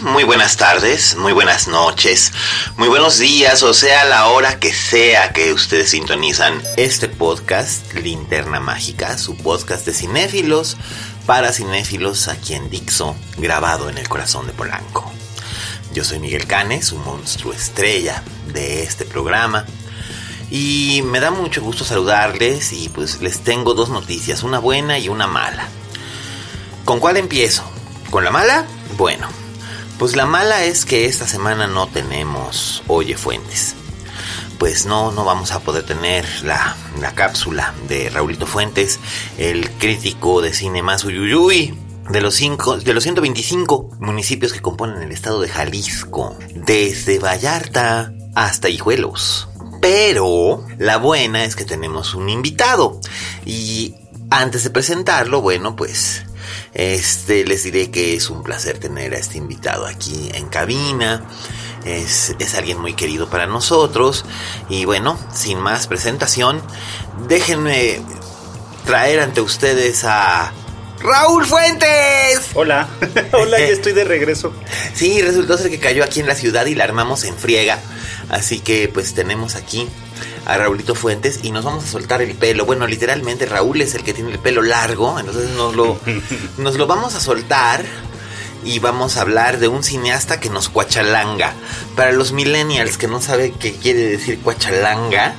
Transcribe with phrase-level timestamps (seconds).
[0.00, 2.32] Muy buenas tardes, muy buenas noches,
[2.76, 8.58] muy buenos días, o sea, la hora que sea que ustedes sintonizan este podcast, Linterna
[8.58, 10.76] Mágica, su podcast de cinéfilos
[11.24, 15.08] para cinéfilos aquí en Dixo, grabado en el corazón de Polanco.
[15.94, 19.66] Yo soy Miguel Canes, su monstruo estrella de este programa.
[20.50, 25.08] Y me da mucho gusto saludarles y pues les tengo dos noticias, una buena y
[25.08, 25.68] una mala.
[26.84, 27.62] ¿Con cuál empiezo?
[28.10, 28.66] ¿Con la mala?
[28.96, 29.28] Bueno,
[29.98, 33.74] pues la mala es que esta semana no tenemos Oye Fuentes.
[34.58, 38.98] Pues no, no vamos a poder tener la, la cápsula de Raulito Fuentes,
[39.38, 41.78] el crítico de cine más uyuyuy
[42.10, 48.12] de los, cinco, de los 125 municipios que componen el estado de Jalisco, desde Vallarta
[48.34, 49.48] hasta Hijuelos.
[49.80, 53.00] Pero la buena es que tenemos un invitado.
[53.44, 53.94] Y
[54.30, 56.24] antes de presentarlo, bueno, pues
[56.74, 61.24] este les diré que es un placer tener a este invitado aquí en cabina.
[61.84, 64.24] Es, es, alguien muy querido para nosotros.
[64.68, 66.60] Y bueno, sin más presentación,
[67.28, 68.00] déjenme
[68.84, 70.52] traer ante ustedes a
[71.00, 72.50] Raúl Fuentes.
[72.54, 72.88] Hola,
[73.32, 74.52] hola, ya estoy de regreso.
[74.94, 77.78] Sí, resultó ser que cayó aquí en la ciudad y la armamos en friega.
[78.28, 79.88] Así que pues tenemos aquí
[80.46, 82.64] a Raulito Fuentes y nos vamos a soltar el pelo.
[82.64, 85.98] Bueno, literalmente Raúl es el que tiene el pelo largo, entonces nos lo,
[86.58, 87.84] nos lo vamos a soltar
[88.64, 91.54] y vamos a hablar de un cineasta que nos cuachalanga.
[91.96, 95.34] Para los millennials que no saben qué quiere decir cuachalanga,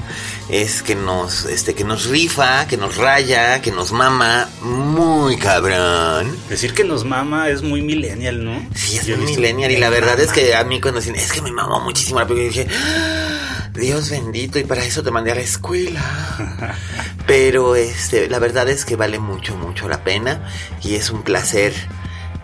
[0.49, 6.35] es que nos, este, que nos rifa, que nos raya, que nos mama, muy cabrón.
[6.49, 8.67] Decir que nos mama es muy millennial, ¿no?
[8.73, 10.23] Sí, es muy millennial y la verdad mama.
[10.23, 13.69] es que a mí cuando dicen, es que me mamó muchísimo la película, dije, ¡Ah!
[13.73, 16.01] Dios bendito, y para eso te mandé a la escuela.
[17.27, 20.49] Pero este, la verdad es que vale mucho, mucho la pena
[20.83, 21.73] y es un placer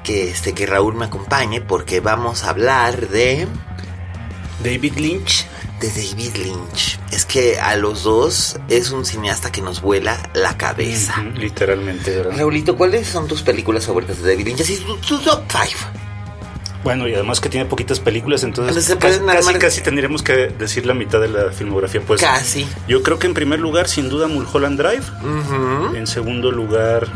[0.03, 3.47] que, este, que Raúl me acompañe porque vamos a hablar de...
[4.63, 5.45] David Lynch.
[5.79, 6.99] De David Lynch.
[7.11, 11.21] Es que a los dos es un cineasta que nos vuela la cabeza.
[11.35, 12.37] Literalmente, ¿verdad?
[12.37, 14.61] Raulito, ¿cuáles son tus películas favoritas de David Lynch?
[14.61, 16.05] Así, tu, tu top five.
[16.85, 21.19] Bueno, y además que tiene poquitas películas, entonces casi, casi, tendríamos que decir la mitad
[21.19, 21.99] de la filmografía.
[22.05, 22.67] Pues casi.
[22.87, 25.03] Yo creo que en primer lugar, sin duda, Mulholland Drive.
[25.23, 25.97] Uh -huh.
[25.97, 27.07] En segundo lugar,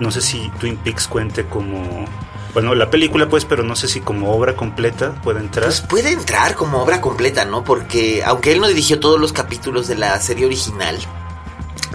[0.00, 2.06] no sé si Twin Peaks cuente como
[2.54, 5.66] bueno, la película pues, pero no sé si como obra completa puede entrar.
[5.66, 7.64] Pues puede entrar como obra completa, ¿no?
[7.64, 10.98] Porque aunque él no dirigió todos los capítulos de la serie original,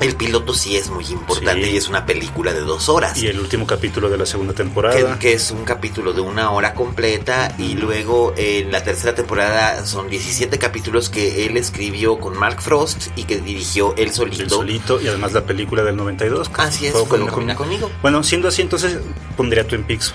[0.04, 1.72] el piloto sí es muy importante sí.
[1.72, 3.18] y es una película de dos horas.
[3.18, 5.18] Y el último capítulo de la segunda temporada.
[5.18, 9.86] Que, que es un capítulo de una hora completa y luego en la tercera temporada
[9.86, 14.44] son 17 capítulos que él escribió con Mark Frost y que dirigió él solito.
[14.44, 16.52] El solito y además la película del 92.
[16.58, 17.90] Así es, fue lo combina conmigo.
[18.02, 18.98] Bueno, siendo así entonces
[19.36, 20.14] pondría Twin Peaks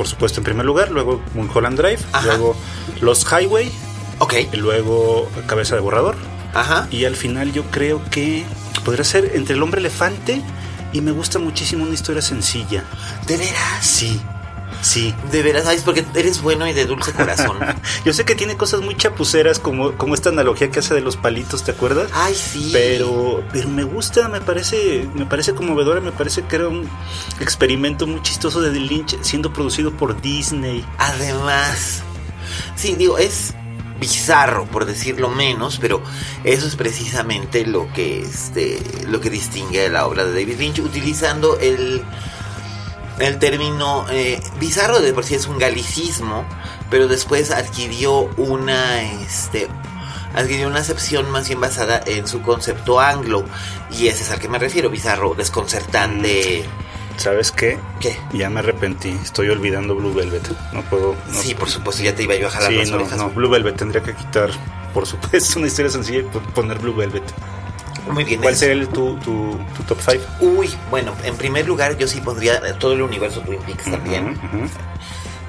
[0.00, 2.26] por supuesto en primer lugar, luego Mulholland Drive, Ajá.
[2.26, 2.56] luego
[3.02, 3.70] Los Highway,
[4.18, 4.48] okay.
[4.50, 6.16] y luego Cabeza de Borrador.
[6.54, 6.88] Ajá.
[6.90, 8.46] Y al final yo creo que
[8.80, 10.42] podría ser entre El Hombre Elefante
[10.92, 12.84] y me gusta muchísimo una historia sencilla.
[13.26, 13.86] ¿De veras?
[13.86, 14.20] Sí.
[14.82, 15.14] Sí.
[15.30, 15.82] De veras, ¿sabes?
[15.82, 17.58] Porque eres bueno y de dulce corazón.
[18.04, 21.16] Yo sé que tiene cosas muy chapuceras, como, como esta analogía que hace de los
[21.16, 22.10] palitos, ¿te acuerdas?
[22.14, 22.70] Ay, sí.
[22.72, 26.88] Pero, pero me gusta, me parece, me parece conmovedora, me parece que era un
[27.40, 30.84] experimento muy chistoso de Lynch siendo producido por Disney.
[30.98, 32.02] Además,
[32.74, 33.54] sí, digo, es
[34.00, 36.02] bizarro por decirlo menos, pero
[36.42, 41.58] eso es precisamente lo que este lo que distingue la obra de David Lynch utilizando
[41.60, 42.02] el
[43.18, 46.44] el término eh, bizarro de por sí es un galicismo,
[46.90, 49.68] pero después adquirió una este
[50.34, 53.44] adquirió una acepción más bien basada en su concepto anglo
[53.90, 56.64] y ese es al que me refiero, bizarro, desconcertante.
[57.16, 57.78] ¿Sabes qué?
[58.00, 58.16] ¿Qué?
[58.32, 60.42] Ya me arrepentí, estoy olvidando Blue Velvet.
[60.72, 61.14] No puedo.
[61.32, 63.18] No sí, por supuesto, ya te iba yo a jalar sí, las no, orejas.
[63.18, 64.50] no, Blue Velvet tendría que quitar,
[64.94, 66.22] por supuesto, una historia sencilla y
[66.54, 67.22] poner Blue Velvet.
[68.10, 68.40] Muy bien.
[68.40, 70.24] ¿Cuál sería el- tu, tu, tu top 5?
[70.40, 74.36] Uy, bueno, en primer lugar yo sí pondría todo el universo Twin Peaks también.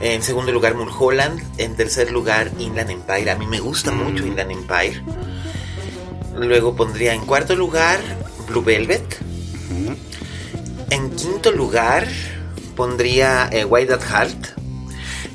[0.01, 1.41] En segundo lugar Mulholland.
[1.57, 3.31] En tercer lugar Inland Empire.
[3.31, 5.01] A mí me gusta mucho Inland Empire.
[6.35, 7.99] Luego pondría en cuarto lugar
[8.49, 9.17] Blue Velvet.
[10.91, 12.07] En quinto lugar
[12.75, 14.47] pondría eh, White at Heart.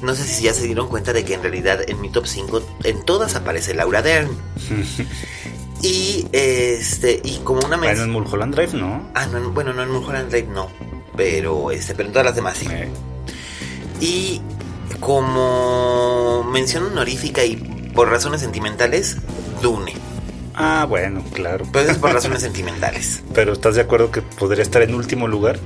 [0.02, 2.62] No sé si ya se dieron cuenta de que en realidad en mi top 5
[2.84, 4.30] en todas aparece Laura Dern.
[5.82, 9.10] y este y como una Bueno, mención en Mulholland Drive, ¿no?
[9.14, 10.68] Ah, no, en- bueno, no en Mulholland Drive no,
[11.16, 12.66] pero este, pero en todas las demás sí.
[14.00, 14.40] Y
[15.00, 17.56] como mención honorífica y
[17.94, 19.16] por razones sentimentales,
[19.62, 19.94] Dune.
[20.56, 21.66] Ah, bueno, claro.
[21.72, 23.22] Pero es por razones sentimentales.
[23.34, 25.58] Pero ¿estás de acuerdo que podría estar en último lugar?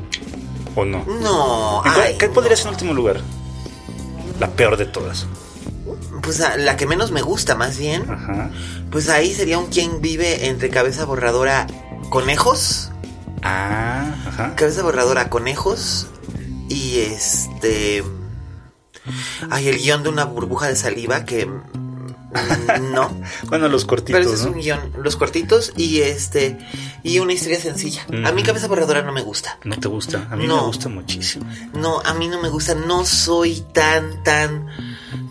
[0.74, 1.04] ¿O no?
[1.04, 2.32] No, ¿En cuál- ay, ¿Qué no.
[2.34, 3.20] podría ser en último lugar?
[4.38, 5.26] La peor de todas.
[6.22, 8.08] Pues a- la que menos me gusta, más bien.
[8.10, 8.50] Ajá.
[8.90, 11.66] Pues ahí sería un quien vive entre cabeza borradora
[12.08, 12.90] conejos.
[13.42, 14.54] Ah, ajá.
[14.56, 16.06] Cabeza borradora conejos.
[16.68, 18.04] Y este.
[19.50, 21.48] Ay, el guion de una burbuja de saliva que.
[22.92, 23.10] No.
[23.48, 26.56] Bueno, los cortitos, Pero ese es un guion, los cortitos y este
[27.02, 28.06] y una historia sencilla.
[28.24, 29.58] A mí cabeza borradora no me gusta.
[29.64, 30.28] ¿No te gusta?
[30.30, 30.56] A mí No.
[30.56, 31.44] me gusta muchísimo.
[31.74, 32.74] No, a mí no me gusta.
[32.74, 34.66] No soy tan tan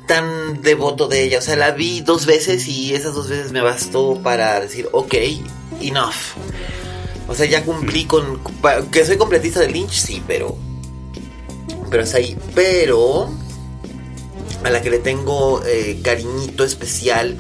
[0.08, 1.40] tan devoto de ella.
[1.40, 5.14] O sea, la vi dos veces y esas dos veces me bastó para decir, ok,
[5.82, 6.36] enough.
[7.28, 8.40] O sea, ya cumplí con
[8.92, 10.58] que soy completista de Lynch, sí, pero
[11.90, 12.38] pero es ahí.
[12.56, 13.30] Pero
[14.64, 17.38] a la que le tengo eh, cariñito especial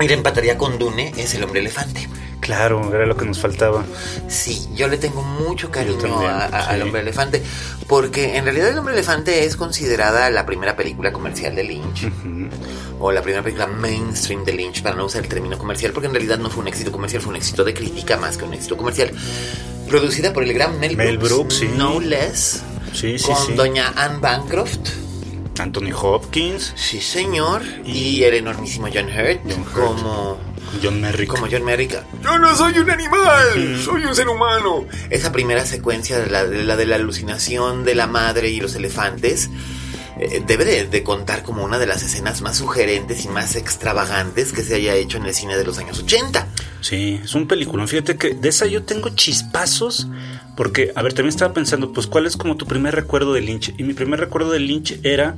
[0.00, 2.08] le empataría con Dune es el hombre elefante.
[2.40, 3.84] Claro, era lo que nos faltaba.
[4.26, 7.40] Sí, yo le tengo mucho cariño también, a- a- al hombre elefante,
[7.86, 12.08] porque en realidad el hombre elefante es considerada la primera película comercial de Lynch,
[12.98, 16.14] o la primera película mainstream de Lynch, para no usar el término comercial, porque en
[16.14, 18.76] realidad no fue un éxito comercial, fue un éxito de crítica más que un éxito
[18.76, 19.12] comercial.
[19.88, 21.68] Producida por el gran Mel Brooks, Mel Brooks, sí.
[21.76, 24.78] no less, Sí, sí, con doña Anne Bancroft,
[25.58, 29.72] Anthony Hopkins, sí señor, y, Y- el enormísimo John Hurt, John Hurt.
[29.72, 30.52] como...
[30.82, 31.28] John Merrick.
[31.28, 32.02] Como John Merrick.
[32.22, 34.86] Yo no soy un animal, soy un ser humano.
[35.10, 38.74] Esa primera secuencia de la de la, de la alucinación de la madre y los
[38.74, 39.50] elefantes
[40.18, 44.52] eh, debe de, de contar como una de las escenas más sugerentes y más extravagantes
[44.54, 46.46] que se haya hecho en el cine de los años 80.
[46.80, 47.86] Sí, es un película.
[47.86, 50.08] Fíjate que de esa yo tengo chispazos.
[50.56, 53.74] Porque, a ver, también estaba pensando, pues, ¿cuál es como tu primer recuerdo de Lynch?
[53.78, 55.36] Y mi primer recuerdo de Lynch era,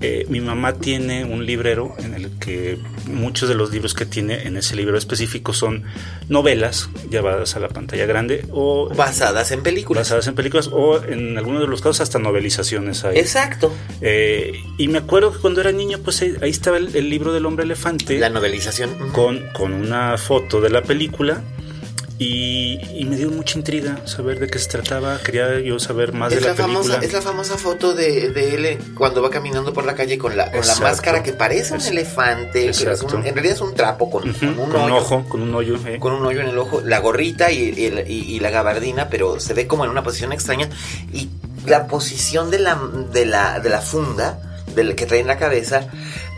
[0.00, 4.42] eh, mi mamá tiene un librero en el que muchos de los libros que tiene
[4.46, 5.84] en ese libro específico son
[6.28, 10.04] novelas llevadas a la pantalla grande o Basadas en películas.
[10.04, 13.18] basadas en películas o en algunos de los casos hasta novelizaciones hay.
[13.18, 13.72] Exacto.
[14.00, 17.32] Eh, y me acuerdo que cuando era niño, pues ahí, ahí estaba el, el libro
[17.32, 18.90] del hombre elefante La novelización.
[19.12, 21.42] con, con una foto de la película
[22.18, 25.18] y, y me dio mucha intriga saber de qué se trataba.
[25.20, 27.06] Quería yo saber más Es de la, la, famosa, película.
[27.06, 30.50] es la famosa foto de, de él cuando va caminando por la calle con la,
[30.52, 33.74] con la máscara que parece un Es- elefante, pero es un- en realidad es un
[33.74, 34.96] trapo con, Ujú, con un con un hoyo.
[34.96, 35.76] ojo, con un hoyo.
[35.86, 35.98] eh.
[35.98, 39.40] con un hoyo en el ojo, la gorrita y, y- y- y la gabardina, pero
[39.40, 40.68] se ve como en una posición extraña.
[41.12, 41.28] Y
[41.66, 42.78] la posición de la,
[43.12, 44.38] de la, de la funda
[44.74, 45.88] del que trae en la cabeza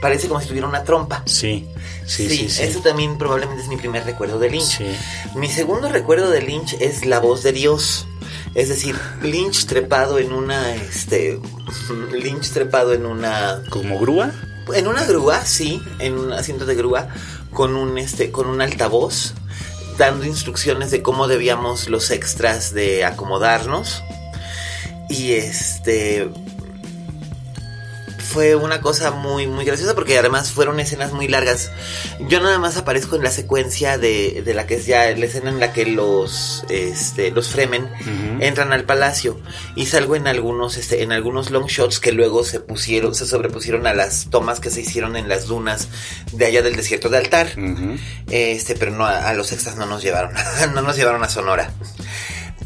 [0.00, 1.22] parece como si tuviera una trompa.
[1.26, 1.66] Sí,
[2.06, 2.48] sí, sí.
[2.48, 4.78] sí, eso también probablemente es mi primer recuerdo de Lynch.
[4.78, 4.96] Sí.
[5.34, 8.06] Mi segundo recuerdo de Lynch es la voz de Dios.
[8.54, 11.38] Es decir, Lynch trepado en una, este,
[12.12, 14.32] Lynch trepado en una, ¿Como grúa?
[14.74, 17.08] en una grúa, sí, en un asiento de grúa,
[17.52, 19.34] con un este, con un altavoz,
[19.98, 24.02] dando instrucciones de cómo debíamos los extras de acomodarnos.
[25.08, 26.28] Y este
[28.36, 31.70] fue una cosa muy, muy graciosa porque además fueron escenas muy largas.
[32.28, 35.48] Yo nada más aparezco en la secuencia de, de la que es ya la escena
[35.48, 38.42] en la que los, este, los Fremen Ujú.
[38.44, 39.40] entran al palacio
[39.74, 43.86] y salgo en algunos, este, en algunos long shots que luego se pusieron, se sobrepusieron
[43.86, 45.88] a las tomas que se hicieron en las dunas
[46.32, 47.52] de allá del desierto de Altar.
[47.56, 47.96] Ujú.
[48.30, 50.32] Este, pero no, a, a los extras no nos llevaron,
[50.74, 51.72] no nos llevaron a Sonora.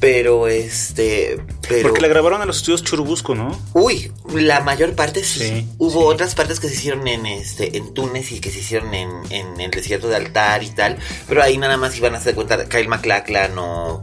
[0.00, 1.38] Pero este,
[1.68, 3.60] pero Porque la grabaron a los estudios Churubusco, ¿no?
[3.74, 5.40] Uy, la mayor parte sí.
[5.40, 6.06] Sí, Hubo sí.
[6.14, 9.60] otras partes que se hicieron en este en Túnez y que se hicieron en, en
[9.60, 10.96] el desierto de Altar y tal,
[11.28, 14.02] pero ahí nada más iban a hacer cuenta Kyle MacLachlan o,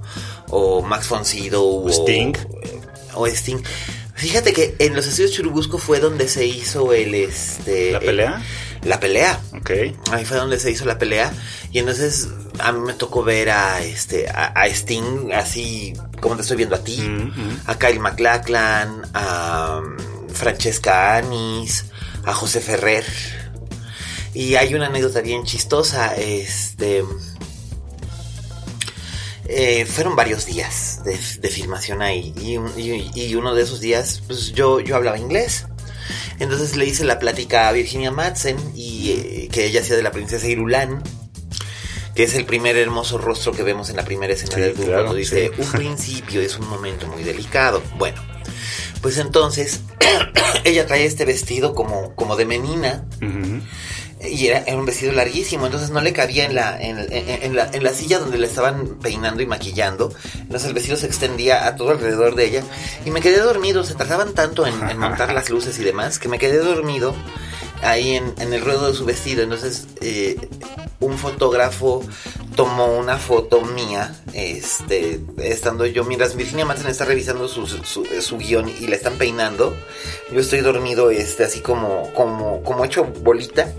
[0.49, 2.33] o Max von Sydow o Sting.
[3.15, 3.57] o Sting.
[4.13, 8.41] Fíjate que en los estudios Churubusco fue donde se hizo el este ¿La el- pelea?
[8.87, 9.39] La pelea.
[9.53, 9.71] Ok.
[10.11, 11.31] Ahí fue donde se hizo la pelea
[11.71, 12.29] y entonces
[12.59, 16.75] a mí me tocó ver a este a, a Sting así como te estoy viendo
[16.75, 17.61] a ti, Mm, mm.
[17.67, 21.85] a Kyle MacLachlan, a um, Francesca Anis,
[22.25, 23.05] a José Ferrer.
[24.33, 27.03] Y hay una anécdota bien chistosa, este
[29.49, 34.21] Eh, fueron varios días de, de filmación ahí y, y- y uno de esos días
[34.27, 35.65] pues yo, yo hablaba inglés.
[36.39, 40.11] Entonces le hice la plática a Virginia Madsen y eh, que ella hacía de la
[40.11, 41.01] princesa Irulan,
[42.15, 44.91] que es el primer hermoso rostro que vemos en la primera escena Sí, del claro,
[44.93, 45.61] cuando dice sí.
[45.61, 47.81] un principio es un momento muy delicado.
[47.97, 48.21] Bueno,
[49.01, 49.81] pues entonces
[50.63, 53.05] ella trae este vestido como, como de menina.
[54.19, 57.83] Y era, era un vestido larguísimo, entonces no le cabía en la, en, la, en
[57.83, 60.11] la silla donde le estaban peinando y maquillando.
[60.35, 62.63] Entonces el vestido se extendía a todo alrededor de ella.
[63.05, 66.29] Y me quedé dormido, se tardaban tanto en, en montar las luces y demás, que
[66.29, 67.15] me quedé dormido
[67.83, 69.43] ahí en, en el ruedo de su vestido.
[69.43, 70.35] Entonces eh,
[70.99, 72.03] un fotógrafo
[72.57, 78.37] tomó una foto mía, este, estando yo, mientras Virginia Madsen está revisando su, su, su
[78.39, 79.77] guion y la están peinando,
[80.31, 83.71] yo estoy dormido, este, así como, como, como hecho bolita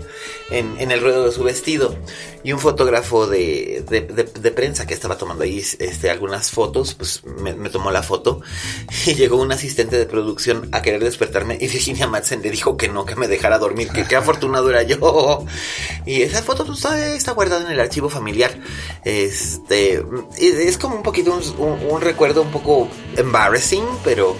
[0.51, 1.95] en, en el ruedo de su vestido.
[2.43, 6.93] Y un fotógrafo de, de, de- de prensa que estaba tomando ahí este, algunas fotos,
[6.93, 8.41] pues me, me tomó la foto.
[9.05, 11.57] Y llegó un asistente de producción a querer despertarme.
[11.59, 14.83] Y Virginia Madsen le dijo que no, que me dejara dormir, que qué afortunado era
[14.83, 15.45] yo.
[16.05, 18.57] Y esa foto pues, está, guardada en el archivo familiar.
[19.03, 20.01] Este
[20.39, 22.87] es como un poquito un, un- un recuerdo un poco
[23.17, 24.35] embarrassing, pero,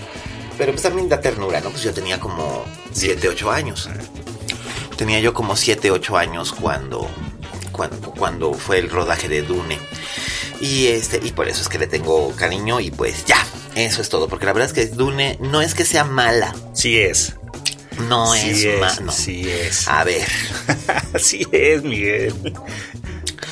[0.57, 1.69] pero pues también da ternura, ¿no?
[1.69, 2.63] Pues yo tenía como
[2.93, 3.89] 7, 8 años.
[4.99, 7.09] Tenía yo como 7, 8 años cuando,
[7.71, 9.79] cuando, cuando fue el rodaje de Dune.
[10.59, 13.37] Y este, y por eso es que le tengo cariño y pues ya,
[13.75, 14.27] eso es todo.
[14.27, 17.37] Porque la verdad es que Dune no es que sea mala, Sí es.
[18.09, 18.79] no sí es, es.
[18.81, 19.11] mala.
[19.13, 19.87] Sí es.
[19.87, 20.27] A ver,
[21.13, 22.33] Así es, Miguel.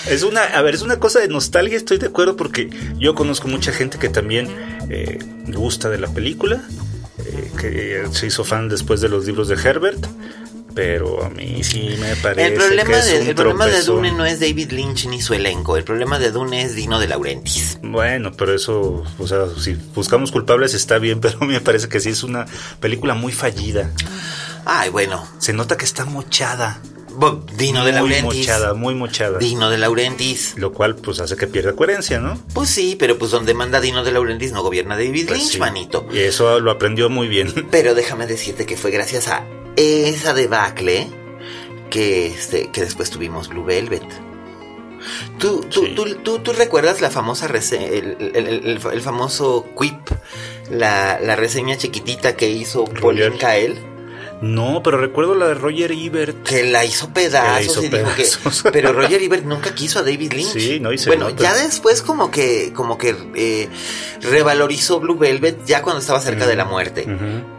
[0.10, 3.48] Es una, a ver, es una cosa de nostalgia, estoy de acuerdo porque yo conozco
[3.48, 4.50] mucha gente que también
[4.90, 6.62] eh, gusta de la película,
[7.26, 10.06] eh, que se hizo fan después de los libros de Herbert,
[10.78, 13.82] pero a mí sí me parece el problema, que es de, un el problema de.
[13.82, 15.76] Dune no es David Lynch ni su elenco.
[15.76, 17.80] El problema de Dune es Dino de Laurentiis.
[17.82, 22.10] Bueno, pero eso, o sea, si buscamos culpables está bien, pero me parece que sí
[22.10, 22.46] es una
[22.80, 23.90] película muy fallida.
[24.66, 26.80] Ay, bueno, Se nota que está mochada.
[27.58, 28.48] Dino de muy Laurentiis.
[28.48, 29.40] mochada, muy mochada.
[29.40, 30.54] Dino de Laurentiis.
[30.58, 32.40] Lo cual pues hace que pierda coherencia, ¿no?
[32.54, 35.58] Pues sí, pero pues donde manda Dino de Laurentiis no gobierna David Pues Lynch, sí.
[35.58, 36.08] manito.
[36.14, 37.52] Y eso lo aprendió muy bien.
[37.72, 39.44] Pero déjame decirte que fue gracias a
[39.78, 41.08] esa debacle
[41.90, 44.04] que, este, que después tuvimos Blue Velvet.
[45.40, 45.94] ¿Tú, tú, Sí.
[45.96, 50.00] tú, tú, tú recuerdas la famosa rese- el, el- el- el- el famoso quip,
[50.70, 53.38] la, la reseña chiquitita que hizo Pauline.
[53.38, 53.78] Kael?
[54.42, 56.44] No, pero recuerdo la de Roger Ebert.
[56.44, 58.26] Que la hizo pedazos hizo y dijo que.
[58.72, 60.54] Pero Roger Ebert nunca quiso a David Lynch.
[60.54, 61.42] Sí, no, se Bueno, nota.
[61.44, 63.68] ya después como que, como que eh,
[64.22, 67.08] revalorizó Blue Velvet ya cuando estaba cerca de la muerte.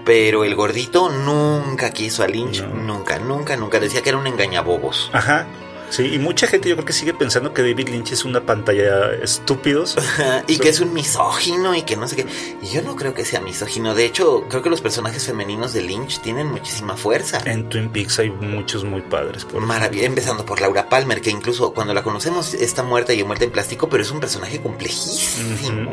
[0.05, 2.75] Pero el gordito nunca quiso a Lynch, No.
[2.99, 3.81] nunca, nunca, nunca.
[3.81, 5.11] Decía que era un engañabobos.
[5.13, 5.47] Ajá.
[5.91, 9.13] Sí, y mucha gente yo creo que sigue pensando que David Lynch es una pantalla
[9.23, 9.97] estúpidos.
[10.47, 12.27] y que es un misógino y que no sé qué.
[12.63, 13.95] Y yo no creo que sea misógino.
[13.95, 17.41] De hecho, creo que los personajes femeninos de Lynch tienen muchísima fuerza.
[17.45, 19.45] En Twin Peaks hay muchos muy padres.
[19.45, 23.45] Por Maravilla, empezando por Laura Palmer, que incluso cuando la conocemos está muerta y muerta
[23.45, 25.93] en plástico, pero es un personaje complejísimo.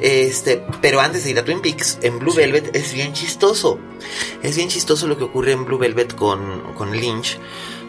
[0.00, 3.78] Este, pero antes de ir a Twin Peaks, en Blue Velvet es bien chistoso.
[4.42, 7.38] Es bien chistoso lo que ocurre en Blue Velvet con, con Lynch.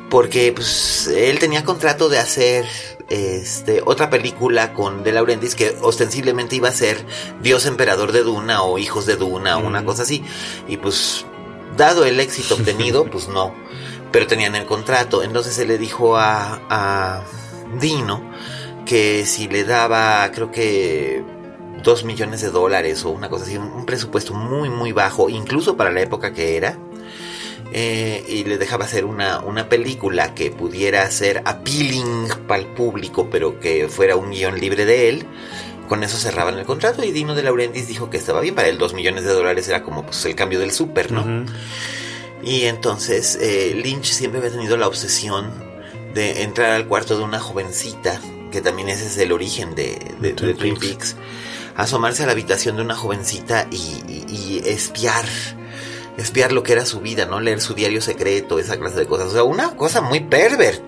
[0.09, 2.65] Porque pues él tenía contrato de hacer
[3.09, 7.05] este otra película con De Laurentiis que ostensiblemente iba a ser
[7.41, 9.85] Dios Emperador de Duna o Hijos de Duna o una Mm.
[9.85, 10.23] cosa así.
[10.67, 11.25] Y pues
[11.75, 13.53] dado el éxito obtenido, pues no.
[14.11, 15.23] Pero tenían el contrato.
[15.23, 17.23] Entonces se le dijo a, a
[17.79, 18.21] Dino
[18.85, 21.21] que si le daba, creo que
[21.83, 25.75] dos millones de dólares o una cosa así, un, un presupuesto muy, muy bajo, incluso
[25.75, 26.77] para la época que era.
[27.73, 33.29] Eh, y le dejaba hacer una, una película que pudiera ser appealing para el público,
[33.29, 35.25] pero que fuera un guion libre de él.
[35.89, 38.55] Con eso cerraban el contrato y Dino de Laurentiis dijo que estaba bien.
[38.55, 41.45] Para él, dos millones de dólares era como pues, el cambio del súper, ¿no?
[42.43, 45.51] Y entonces eh, Lynch siempre había tenido la obsesión
[46.13, 48.19] de entrar al cuarto de una jovencita,
[48.51, 51.13] que también ese es el origen de, de- de Twin Peaks.
[51.13, 51.15] Peaks,
[51.75, 53.75] asomarse a la habitación de una jovencita y,
[54.07, 55.25] y- y espiar,
[56.17, 57.39] espiar lo que era su vida, ¿no?
[57.39, 59.27] Leer su diario secreto, esa clase de cosas.
[59.27, 60.81] O sea, una cosa muy pervert.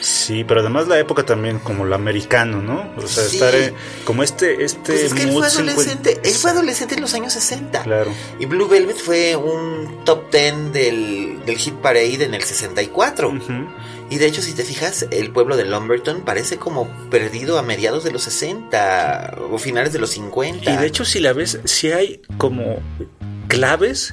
[0.00, 2.92] Sí, pero además la época también como lo americano, ¿no?
[3.02, 3.36] O sea, Sí.
[3.36, 3.72] estar eh,
[4.04, 7.14] como este este Pues es que él fue 50 adolescente, él fue adolescente en los
[7.14, 7.82] años 60.
[7.82, 8.12] Claro.
[8.38, 13.30] Y Blue Velvet fue un top 10 del, del Hit Parade en el 64.
[13.30, 13.52] Ujú.
[14.10, 18.04] Y de hecho, si te fijas, el pueblo de Lumberton parece como perdido a mediados
[18.04, 20.70] de los 60 o finales de los 50.
[20.72, 22.80] Y de hecho, si la ves, si hay como
[23.48, 24.12] claves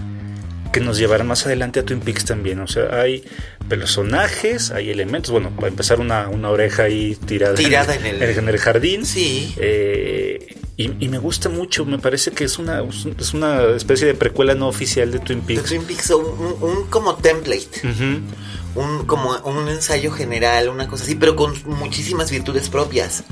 [0.74, 2.60] que nos llevará más adelante a Twin Peaks también.
[2.60, 3.24] O sea, hay
[3.70, 5.32] personajes, hay elementos.
[5.32, 9.06] Bueno, para empezar, una, una oreja ahí tirada, tirada en, el, en, el, jardín.
[9.06, 9.54] Sí.
[9.58, 12.84] Eh, y, me gusta mucho, me parece que es una,
[13.18, 15.70] es una especie de precuela no oficial de Twin Peaks.
[15.70, 17.88] Twin Peaks, un, como template.
[18.76, 23.24] un, como un ensayo general, una cosa así, pero con muchísimas virtudes propias.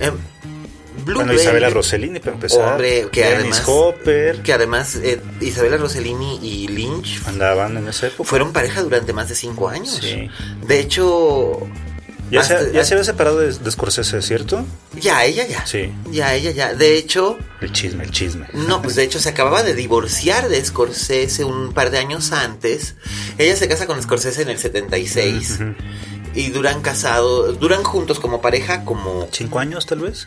[0.00, 0.10] Eh,
[1.04, 2.72] Blue bueno, Isabella Rossellini para empezar.
[2.72, 4.42] Hombre, que además, Hopper.
[4.42, 8.28] Que además eh, Isabella Rossellini y Lynch andaban en esa época.
[8.28, 9.98] Fueron pareja durante más de cinco años.
[10.00, 10.28] Sí.
[10.66, 11.68] De hecho,
[12.32, 14.64] ya, se, ya se había separado de, de, Scorsese, ¿cierto?
[14.98, 15.66] Ya, ella ya.
[15.66, 15.92] Sí.
[16.10, 16.72] Ya, ella ya.
[16.72, 17.38] De hecho...
[17.60, 18.46] El chisme, el chisme.
[18.54, 22.94] No, pues de hecho se acababa de divorciar de Scorsese un par de años antes.
[23.36, 25.58] Ella se casa con Scorsese en el 76.
[26.34, 29.28] Y duran casados, duran juntos como pareja como...
[29.32, 30.26] ¿Cinco años tal vez?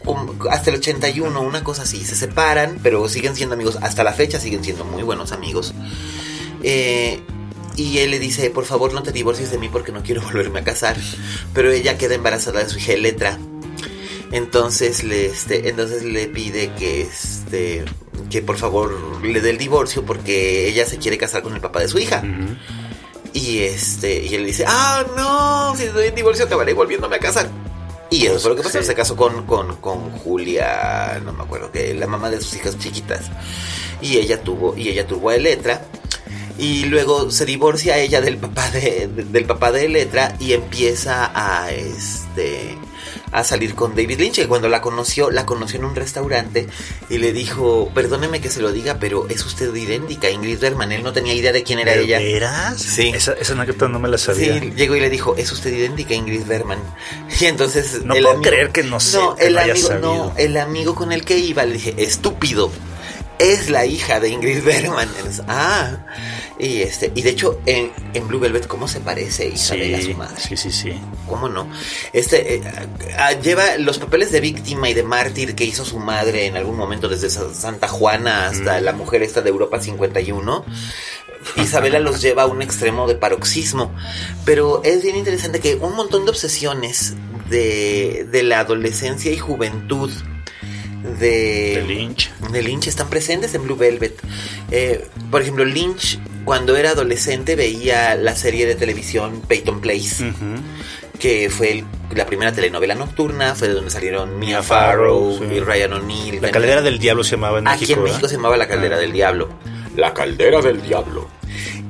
[0.52, 2.04] hasta el 81, una cosa así.
[2.06, 3.80] Se separan, pero siguen siendo amigos.
[3.82, 5.74] Hasta la fecha siguen siendo muy buenos amigos.
[6.62, 7.22] Eh,
[7.76, 10.60] y él le dice, por favor no te divorcies de mí porque no quiero volverme
[10.60, 10.98] a casar.
[11.54, 13.40] Pero ella queda embarazada de su hija Letra.
[14.32, 17.86] Entonces le, este, entonces le pide que, este,
[18.30, 21.80] que por favor le dé el divorcio porque ella se quiere casar con el papá
[21.80, 22.24] de su hija.
[23.36, 27.50] Y este, y él dice, ah, no, si doy el divorcio acabaré volviéndome a casar.
[28.10, 28.82] Y eso fue lo que pasó.
[28.82, 32.80] Se casó con, con, con Julia, no me acuerdo que, la mamá de sus hijas
[32.80, 33.26] chiquitas.
[34.02, 35.82] Y ella tuvo, y ella tuvo a Letra
[36.58, 41.72] y luego se divorcia ella del papá de, del papá de Letra y empieza a
[41.72, 42.78] este
[43.32, 44.36] a salir con David Lynch.
[44.36, 46.68] Que cuando la conoció la conoció en un restaurante
[47.10, 51.04] y le dijo perdóneme que se lo diga pero es usted idéntica Ingrid Bergman él
[51.04, 52.20] no tenía idea de quién era ella.
[52.20, 52.82] ¿Eras?
[52.82, 53.12] sí.
[53.14, 54.60] Esa, esa anécdota no me la sabía.
[54.60, 56.80] Sí llegó y le dijo es usted idéntica Ingrid Bergman
[57.40, 61.12] y entonces no puedo creer que no sé no el amigo no el amigo con
[61.12, 62.72] el que iba le dije estúpido
[63.40, 65.10] es la hija de Ingrid Bergman.
[65.48, 65.98] Ah,
[66.58, 70.14] y este, y de hecho, en, en Blue Velvet, ¿cómo se parece Isabel a su
[70.14, 70.36] madre?
[70.40, 70.94] Sí, sí, sí.
[71.28, 71.70] ¿Cómo no?
[72.14, 72.64] Este eh,
[73.18, 76.78] ah, lleva los papeles de víctima y de mártir que hizo su madre en algún
[76.78, 78.84] momento, desde Santa Juana hasta mm.
[78.84, 80.66] la mujer esta de Europa 51.
[81.58, 83.94] Isabela los lleva a un extremo de paroxismo.
[84.46, 87.16] Pero es bien interesante que un montón de obsesiones
[87.50, 90.10] de, de la adolescencia y juventud
[91.20, 92.32] de, Lynch.
[92.52, 94.20] de Lynch están presentes en Blue Velvet.
[94.72, 100.32] Eh, por ejemplo, Lynch cuando era adolescente veía la serie de televisión Peyton Place,
[101.20, 106.40] que fue la primera telenovela nocturna, fue de donde salieron Mia Farrow y Ryan O'Neill.
[106.42, 107.84] La Caldera del Diablo se llamaba en México.
[107.84, 109.00] Aquí en México se llamaba La Caldera ah.
[109.00, 109.50] del Diablo.
[109.96, 111.28] La Caldera del Diablo.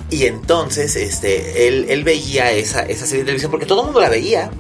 [0.09, 3.99] Y entonces, este, él, él veía esa, esa serie de televisión porque todo el mundo
[3.99, 4.51] la veía.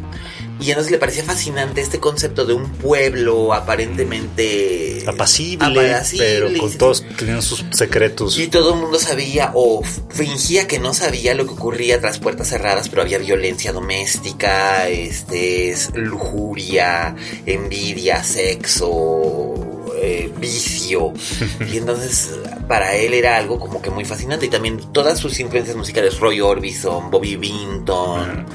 [0.59, 7.03] Y entonces le parecía fascinante este concepto de un pueblo aparentemente apacible, pero con todos
[7.17, 8.37] tenían sus secretos.
[8.37, 12.47] Y todo el mundo sabía o fingía que no sabía lo que ocurría tras puertas
[12.47, 17.15] cerradas, pero había violencia doméstica, este, lujuria,
[17.45, 21.13] envidia, sexo, eh, vicio.
[21.71, 22.31] y entonces
[22.67, 24.45] para él era algo como que muy fascinante.
[24.45, 28.45] Y también todas sus influencias musicales, Roy Orbison, Bobby Vinton,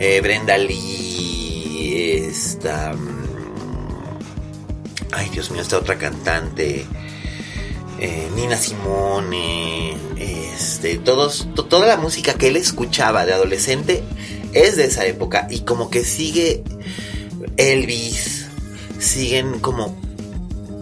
[0.00, 1.15] eh, Brenda Lee
[1.96, 2.92] esta...
[2.92, 4.18] Mm,
[5.12, 6.86] ay, Dios mío, esta otra cantante.
[7.98, 14.02] Eh, Nina Simone, este, todos, toda la música que él escuchaba de adolescente
[14.52, 16.62] es de esa época y como que sigue
[17.56, 18.46] Elvis,
[18.98, 19.96] siguen como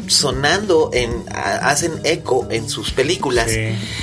[0.08, 3.50] sonando en hacen eco en sus películas.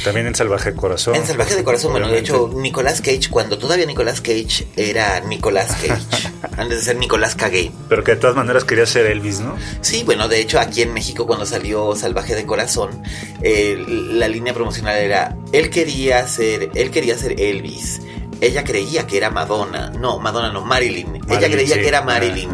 [0.04, 1.16] también en Salvaje de Corazón.
[1.16, 5.76] En Salvaje de Corazón, bueno, de hecho Nicolas Cage cuando todavía Nicolas Cage era Nicolas
[5.76, 6.02] Cage,
[6.58, 7.72] antes de ser Nicolas Cage.
[7.90, 9.56] Pero que de todas maneras quería ser Elvis, ¿no?
[9.82, 13.04] Sí, bueno, de hecho aquí en México cuando salió Salvaje de Corazón,
[13.42, 18.02] la línea promocional era él quería ser él quería ser Elvis.
[18.42, 21.22] Ella creía que era Madonna, no, Madonna no, Marilyn.
[21.30, 22.50] Ella creía que era Marilyn.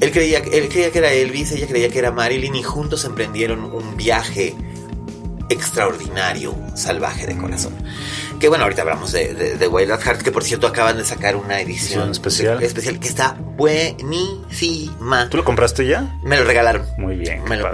[0.00, 3.64] Él creía, él creía que era Elvis, ella creía que era Marilyn y juntos emprendieron
[3.64, 4.54] un viaje
[5.48, 7.74] extraordinario, salvaje de corazón.
[8.40, 11.36] Que bueno, ahorita hablamos de, de, Wild at Heart, que por cierto acaban de sacar
[11.36, 12.62] una edición especial.
[12.62, 15.28] especial que está buenísima.
[15.30, 16.18] ¿Tú lo compraste ya?
[16.22, 16.86] Me lo regalaron.
[16.98, 17.44] Muy bien.
[17.44, 17.70] Me, lo,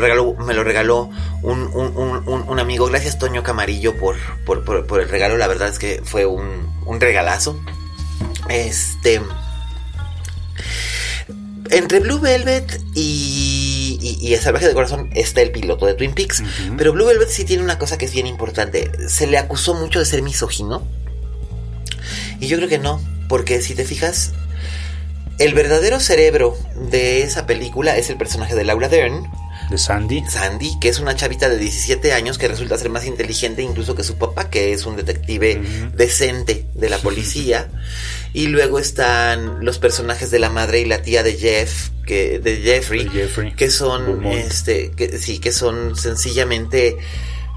[0.00, 1.10] regaló, me lo regaló
[1.42, 2.86] un, un, amigo.
[2.86, 5.36] Gracias, Toño Camarillo, por, por, por, el regalo.
[5.36, 7.60] La verdad es que fue un, un regalazo.
[8.48, 9.20] Este
[11.70, 16.42] entre Blue Velvet y, y, El Salvaje de Corazón está el piloto de Twin Peaks.
[16.76, 18.90] Pero Blue Velvet sí tiene una cosa que es bien importante.
[19.08, 20.86] Se le acusó mucho de ser misógino.
[22.40, 24.32] Y yo creo que no, porque si te fijas,
[25.38, 26.56] el verdadero cerebro
[26.90, 29.30] de esa película es el personaje de Laura Dern.
[29.70, 30.24] De Sandy.
[30.26, 34.02] Sandy, que es una chavita de 17 años que resulta ser más inteligente incluso que
[34.02, 35.60] su papá, que es un detective
[35.94, 37.68] decente de la policía.
[38.32, 42.56] Y luego están los personajes de la madre y la tía de Jeff, que, de
[42.56, 43.08] Jeffrey,
[43.56, 46.98] que son, este, que, sí, que son sencillamente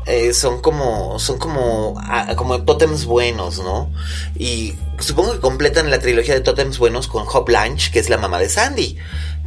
[0.07, 3.91] eh, son como son como ah, como tótems buenos, ¿no?
[4.35, 8.17] Y supongo que completan la trilogía de tótems buenos con Hop Blanche, que es la
[8.17, 8.97] mamá de Sandy,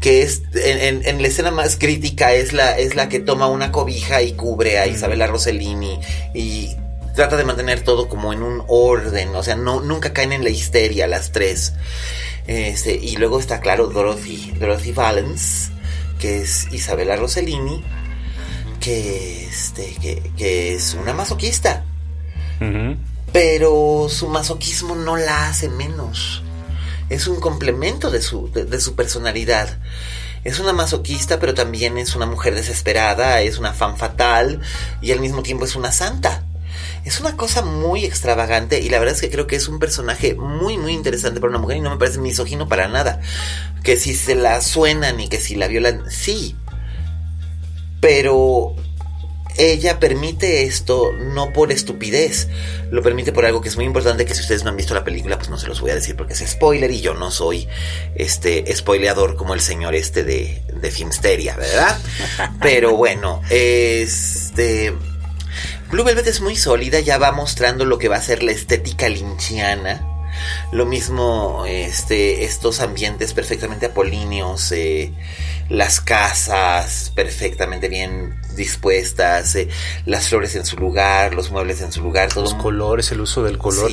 [0.01, 3.73] que es en, en, la escena más crítica es la es la que toma una
[3.73, 5.99] cobija y cubre a Isabella Rossellini
[6.35, 6.77] y
[7.15, 10.51] trata de mantener todo como en un orden, o sea, no nunca caen en la
[10.51, 11.75] histeria las tres.
[12.47, 15.71] Este, y luego está claro Dorothy, Dorothy Valens,
[16.19, 17.83] que es Isabella Rossellini
[18.85, 19.97] que, este,
[20.37, 21.85] que, es una masoquista.
[23.33, 26.43] Pero su masoquismo no la hace menos.
[27.09, 29.79] Es un complemento de su, de, su personalidad.
[30.45, 34.61] Es una masoquista, pero también es una mujer desesperada, es una fan fatal
[35.01, 36.45] y al mismo tiempo es una santa.
[37.05, 40.35] Es una cosa muy extravagante y la verdad es que creo que es un personaje
[40.35, 43.21] muy muy interesante para una mujer y no me parece misógino para nada.
[43.83, 46.57] Que si se la suenan y que si la violan, sí,
[48.01, 48.75] pero
[49.57, 52.49] ella permite esto no por estupidez,
[52.91, 55.05] lo permite por algo que es muy importante, que si ustedes no han visto la
[55.05, 57.69] película, pues no se los voy a decir porque es spoiler y yo no soy
[58.17, 61.99] este spoileador como el señor este de, de Filmsteria, ¿verdad?
[62.61, 64.93] Pero bueno, este...
[65.95, 69.09] Blue Velvet es muy sólida, ya va mostrando lo que va a ser la estética
[69.09, 70.05] linchiana
[70.73, 75.13] lo mismo, este, estos ambientes perfectamente apolíneos, eh,
[75.69, 79.69] las casas perfectamente bien dispuestas, eh,
[80.05, 82.43] las flores en su lugar, los muebles en su lugar, todo.
[82.43, 83.93] Los colores, el uso del color.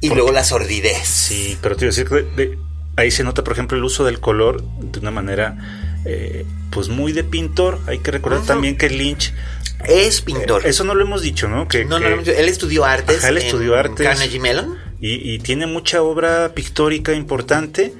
[0.00, 1.08] Y luego la sordidez.
[1.08, 2.58] Sí, pero te decir que
[2.94, 7.12] ahí se nota, por ejemplo, el uso del color de una manera, eh, pues muy
[7.12, 7.80] de pintor.
[7.88, 9.34] Hay que recordar también que Lynch
[9.84, 10.66] es pintor.
[10.66, 11.68] eso no lo hemos dicho, ¿no?
[11.68, 13.24] Que, no, no, él estudió artes.
[13.24, 14.06] él estudió artes.
[14.06, 14.89] Carnegie Mellon.
[15.02, 17.94] Y, tiene mucha obra pictórica importante.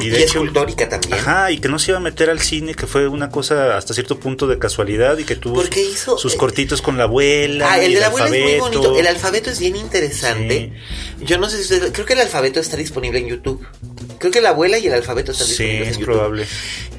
[0.00, 1.14] y, de escultórica también.
[1.14, 3.92] Ajá, y que no se iba a meter al cine, que fue una cosa hasta
[3.92, 5.64] cierto punto de casualidad y que tuvo
[6.16, 7.72] sus eh, cortitos con la abuela.
[7.72, 8.96] Ah, el, de la abuela es muy bonito.
[8.96, 10.72] El alfabeto es bien interesante.
[11.20, 11.90] Yo no sé si ustedes.
[11.92, 13.66] Creo que el alfabeto está disponible en YouTube.
[14.18, 16.00] Creo que la abuela y el alfabeto están disponibles en YouTube.
[16.00, 16.46] es probable.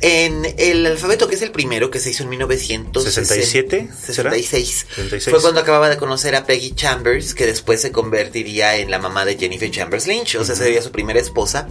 [0.02, 3.90] En el alfabeto, que es el primero, que se hizo en 1967.
[4.06, 4.88] 66.
[5.30, 9.24] Fue cuando acababa de conocer a Peggy Chambers, que después se convertiría en la mamá
[9.26, 11.68] de Jennifer Chambers Lynch, o sea, sería su primera esposa.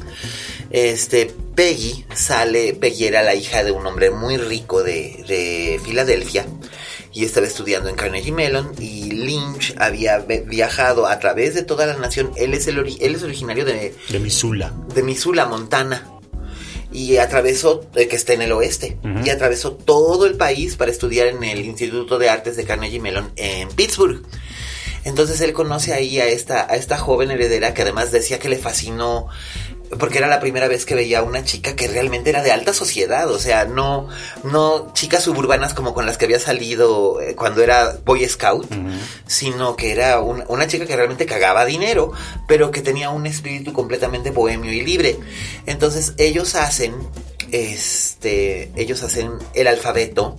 [0.70, 6.46] Este, Peggy sale, Peggy era la hija de un hombre muy rico de, de Filadelfia
[7.14, 11.96] y estaba estudiando en Carnegie Mellon y Lynch había viajado a través de toda la
[11.96, 12.32] nación.
[12.37, 13.94] Él es, el él es originario de...
[14.08, 14.72] De Missoula.
[14.94, 16.10] De Missoula, Montana.
[16.92, 21.26] Y atravesó, eh, que está en el oeste, y atravesó todo el país para estudiar
[21.26, 24.22] en el Instituto de Artes de Carnegie Mellon en Pittsburgh.
[25.04, 28.58] Entonces él conoce ahí a esta, a esta joven heredera que además decía que le
[28.58, 29.28] fascinó
[29.98, 32.72] porque era la primera vez que veía a una chica que realmente era de alta
[32.72, 34.08] sociedad, o sea, no,
[34.42, 38.74] no chicas suburbanas como con las que había salido eh, cuando era Boy Scout,
[39.26, 42.12] sino que era una chica que realmente cagaba dinero,
[42.48, 45.18] pero que tenía un espíritu completamente bohemio y libre.
[45.66, 46.94] Entonces ellos hacen,
[47.52, 50.38] este, ellos hacen el alfabeto,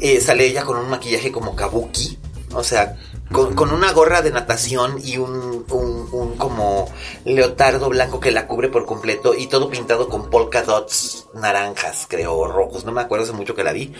[0.00, 2.18] eh, sale ella con un maquillaje como kabuki,
[2.52, 2.96] o sea,
[3.32, 6.90] con, una gorra de natación y un, un, como
[7.24, 12.46] leotardo blanco que la cubre por completo y todo pintado con polka dots naranjas, creo,
[12.46, 13.92] rojos, no me acuerdo hace mucho que la vi.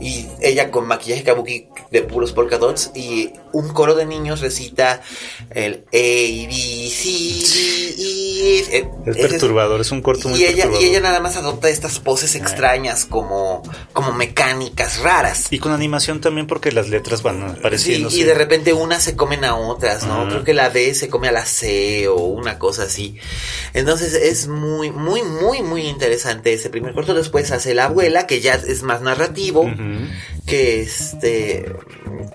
[0.00, 5.02] Y ella con maquillaje kabuki de puros polka dots y un coro de niños recita
[5.50, 7.08] el A, B, C,
[7.96, 8.90] D, E.
[9.06, 12.34] Es perturbador, es un corto muy y ella, Y ella nada más adopta estas poses
[12.34, 15.46] extrañas como, como mecánicas raras.
[15.50, 18.08] Y con animación también porque las letras van apareciendo.
[18.10, 20.28] y de repente unas se comen a otras, ¿no?
[20.28, 23.16] Creo que la D se come a la C o una cosa así.
[23.74, 27.14] Entonces es muy, muy, muy, muy interesante ese primer corto.
[27.14, 29.70] Después hace La abuela, que ya es más narrativo,
[30.46, 31.72] que este,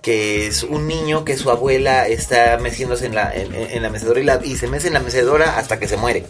[0.02, 4.24] que es un niño que su abuela está meciéndose en la, en, la mecedora y,
[4.24, 6.26] la, y se mece en la mecedora hasta que se muere.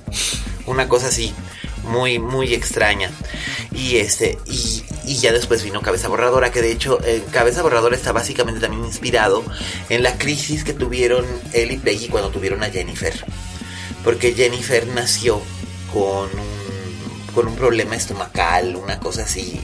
[0.65, 1.33] Una cosa así
[1.87, 3.11] muy, muy extraña.
[3.71, 4.83] Y este, y,
[5.17, 9.43] ya después vino Cabeza Borradora, que de hecho eh, Cabeza Borradora está básicamente también inspirado
[9.89, 13.13] en la crisis que tuvieron él y Peggy cuando tuvieron a Jennifer.
[14.03, 15.41] Porque Jennifer nació
[15.93, 16.29] con
[17.37, 19.61] con un problema estomacal, una cosa así.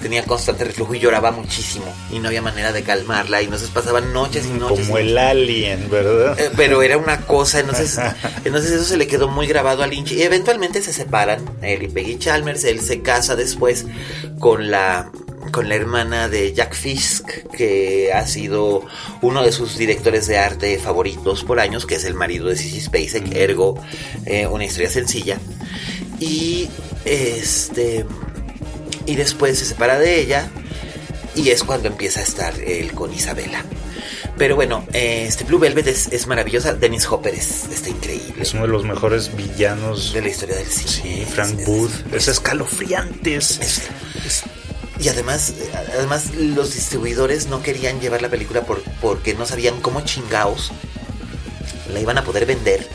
[0.00, 4.12] Tenía constante reflujo y lloraba muchísimo y no había manera de calmarla y entonces pasaban
[4.12, 4.86] noches y noches.
[4.86, 6.38] Como y el alien, ¿verdad?
[6.38, 7.98] eh, pero era una cosa, entonces,
[8.44, 11.88] entonces eso se le quedó muy grabado a Lynch y eventualmente se separan, él y
[11.88, 13.86] Peggy Chalmers, él se casa después
[14.38, 15.10] con la
[15.50, 17.26] con la hermana de Jack Fisk,
[17.56, 18.86] que ha sido
[19.22, 22.82] uno de sus directores de arte favoritos por años, que es el marido de Sissy
[22.82, 23.82] Spacek, ergo
[24.26, 25.40] eh, una historia sencilla.
[26.20, 26.68] Y
[27.04, 28.04] este
[29.06, 30.48] y después se separa de ella
[31.34, 33.64] y es cuando empieza a estar él con Isabela.
[34.36, 36.72] Pero bueno, este Blue Velvet es, es maravillosa.
[36.74, 38.40] Dennis Hopper es, está increíble.
[38.42, 40.90] Es uno de los mejores villanos de la historia del cine.
[40.90, 41.90] Sí, Frank es- Booth.
[42.12, 43.58] es- Es, escalofriantes.
[43.60, 43.82] es-
[44.24, 44.42] es-
[45.00, 45.54] y además,
[45.96, 50.72] además los distribuidores no querían llevar la película por, porque no sabían cómo chingaos
[51.92, 52.86] la iban a poder vender.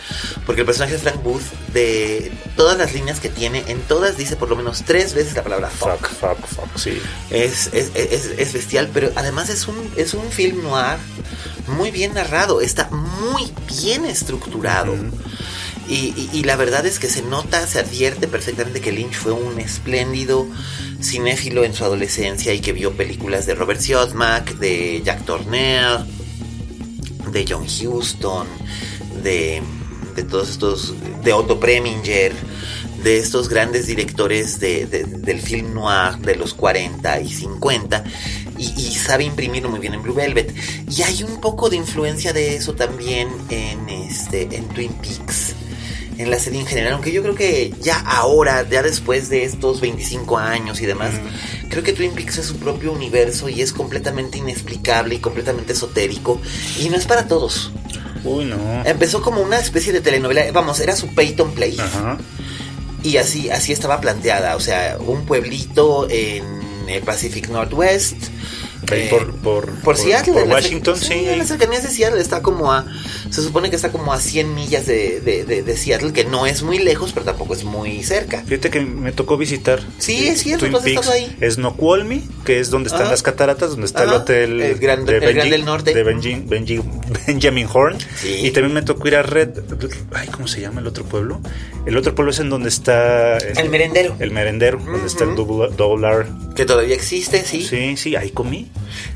[0.45, 4.35] Porque el personaje de Frank Booth, de todas las líneas que tiene, en todas dice
[4.35, 6.07] por lo menos tres veces la palabra fuck.
[6.07, 7.01] Fuck, fuck, fuck, sí.
[7.29, 10.97] Es, es, es- es bestial, pero además es un, es un film noir
[11.67, 14.95] muy bien narrado, está muy bien estructurado.
[15.87, 19.33] y, y- y la verdad es que se nota, se advierte perfectamente que Lynch fue
[19.33, 20.47] un espléndido
[21.01, 25.99] cinéfilo en su adolescencia y que vio películas de Robert Siodmak, de Jack Turner,
[27.33, 28.47] de John Huston,
[29.23, 29.61] de,
[30.15, 30.93] de todos estos,
[31.23, 32.33] de Otto Preminger,
[33.03, 38.03] de estos grandes directores de- de- del film noir de los 40 y 50
[38.57, 40.53] y, sabe imprimirlo muy bien en Blue Velvet.
[40.89, 45.55] Y hay un poco de influencia de eso también en, este, en Twin Peaks.
[46.17, 49.81] En la serie en general, aunque yo creo que ya ahora, ya después de estos
[49.81, 51.11] 25 años y demás,
[51.73, 56.39] creo que Twin Peaks es su propio universo y es completamente inexplicable y completamente esotérico.
[56.79, 57.71] Y no es para todos.
[58.23, 58.57] Uy, no.
[58.85, 61.81] Empezó como una especie de telenovela, vamos, era su Peyton Place.
[61.81, 62.19] Ajá.
[63.01, 66.43] Y así, así estaba planteada, o sea, un pueblito en
[66.87, 68.17] el Pacific Northwest.
[68.91, 71.13] Eh, por, por, por Seattle, por en las- Washington, sí.
[71.13, 72.85] en las cercanías de Seattle está como a,
[73.29, 76.45] se supone que está como a 100 millas de, de- de- de Seattle, que no
[76.45, 78.43] es muy lejos, pero tampoco es muy cerca.
[78.45, 79.79] Fíjate que me tocó visitar.
[79.97, 81.07] Sí, es cierto, Twin Peaks.
[81.09, 81.35] ahí.
[81.39, 85.33] Es Snoqualmie, que es donde están las cataratas, donde está el hotel el Gran- el
[85.33, 85.93] Gran del Norte.
[85.93, 86.83] de Benji- Benji-
[87.27, 87.97] Benjamin Horn.
[88.21, 88.41] Sí.
[88.47, 89.49] Y también me tocó ir a Red.
[90.13, 91.41] Ay, ¿cómo se llama el otro pueblo?
[91.85, 93.37] El otro pueblo es en donde está.
[93.37, 94.15] El merendero.
[94.19, 95.35] El merendero, donde está el.
[95.35, 96.25] Double, Double R.
[96.55, 97.63] Que todavía existe, sí.
[97.63, 98.69] Sí, sí, ahí comí.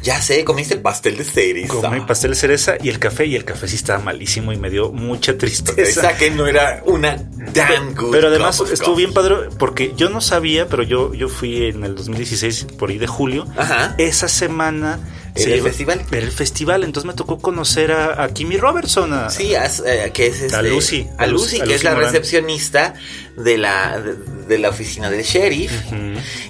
[0.04, 1.67] Ya sé, comiste el pastel de cereza.
[1.74, 3.26] Comí pastel de cereza y el café.
[3.26, 5.82] Y el café sí estaba malísimo y me dio mucha tristeza.
[5.82, 7.15] Esa que no era una
[7.54, 11.65] damn good Pero además estuvo bien padre porque yo no sabía, pero yo, yo fui
[11.67, 13.46] en el 2016 por ahí de julio.
[13.58, 13.96] Ajá.
[13.98, 15.00] Esa semana
[15.36, 16.02] ¿Era el festival?
[16.12, 19.13] Era el festival, entonces me tocó conocer a, a Kimmy Robertson.
[19.13, 21.08] a- Sí, eh, que es este, A Lucy.
[21.17, 22.96] A Lucy, A que Lucy es la recepcionista
[23.38, 24.15] de la, de,
[24.47, 25.71] de la oficina del sheriff.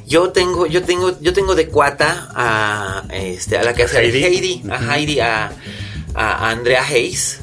[0.08, 4.24] Yo tengo, yo tengo, yo tengo de cuata a este, a la que hace Heidi.
[4.24, 5.52] Heidi, a Heidi, a,
[6.16, 7.42] a Andrea Hayes.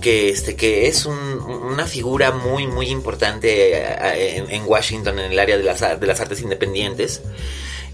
[0.00, 5.30] Que, este, que es un- una figura muy muy importante eh, en, en Washington en
[5.30, 7.22] el área de las, de las artes independientes